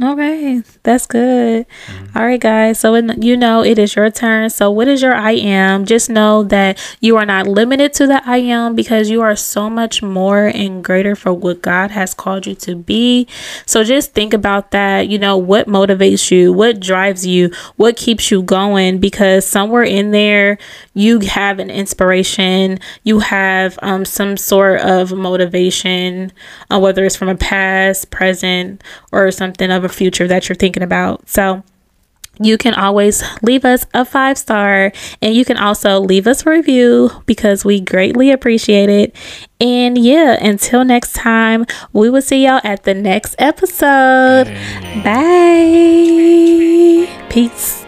Okay, 0.00 0.62
that's 0.84 1.06
good. 1.06 1.66
Mm-hmm. 1.86 2.18
All 2.18 2.24
right, 2.24 2.40
guys. 2.40 2.78
So, 2.78 2.94
you 2.94 3.36
know, 3.36 3.64
it 3.64 3.80
is 3.80 3.96
your 3.96 4.10
turn. 4.10 4.48
So, 4.48 4.70
what 4.70 4.86
is 4.86 5.02
your 5.02 5.14
I 5.14 5.32
am? 5.32 5.86
Just 5.86 6.08
know 6.08 6.44
that 6.44 6.78
you 7.00 7.16
are 7.16 7.26
not 7.26 7.48
limited 7.48 7.94
to 7.94 8.06
the 8.06 8.22
I 8.24 8.36
am 8.36 8.76
because 8.76 9.10
you 9.10 9.22
are 9.22 9.34
so 9.34 9.68
much 9.68 10.00
more 10.00 10.46
and 10.46 10.84
greater 10.84 11.16
for 11.16 11.32
what 11.32 11.62
God 11.62 11.90
has 11.90 12.14
called 12.14 12.46
you 12.46 12.54
to 12.56 12.76
be. 12.76 13.26
So, 13.66 13.82
just 13.82 14.12
think 14.14 14.32
about 14.32 14.70
that. 14.70 15.08
You 15.08 15.18
know, 15.18 15.36
what 15.36 15.66
motivates 15.66 16.30
you? 16.30 16.52
What 16.52 16.78
drives 16.78 17.26
you? 17.26 17.50
What 17.74 17.96
keeps 17.96 18.30
you 18.30 18.42
going? 18.42 19.00
Because 19.00 19.46
somewhere 19.46 19.82
in 19.82 20.12
there, 20.12 20.58
you 20.94 21.18
have 21.20 21.58
an 21.58 21.70
inspiration, 21.70 22.78
you 23.02 23.18
have 23.18 23.76
um, 23.82 24.04
some 24.04 24.36
sort 24.36 24.80
of 24.80 25.12
motivation, 25.12 26.30
uh, 26.70 26.78
whether 26.78 27.04
it's 27.04 27.16
from 27.16 27.28
a 27.28 27.36
past, 27.36 28.10
present, 28.10 28.84
or 29.10 29.30
something 29.32 29.72
of 29.72 29.87
a 29.88 29.92
future 29.92 30.28
that 30.28 30.48
you're 30.48 30.56
thinking 30.56 30.82
about. 30.82 31.28
So, 31.28 31.62
you 32.40 32.56
can 32.56 32.72
always 32.74 33.24
leave 33.42 33.64
us 33.64 33.84
a 33.94 34.04
five 34.04 34.38
star 34.38 34.92
and 35.20 35.34
you 35.34 35.44
can 35.44 35.56
also 35.56 35.98
leave 36.00 36.28
us 36.28 36.46
a 36.46 36.50
review 36.50 37.10
because 37.26 37.64
we 37.64 37.80
greatly 37.80 38.30
appreciate 38.30 38.88
it. 38.88 39.16
And 39.60 39.98
yeah, 39.98 40.36
until 40.44 40.84
next 40.84 41.14
time, 41.14 41.66
we 41.92 42.08
will 42.10 42.22
see 42.22 42.44
y'all 42.44 42.60
at 42.62 42.84
the 42.84 42.94
next 42.94 43.34
episode. 43.38 44.44
Bye. 45.02 47.08
Peace. 47.28 47.87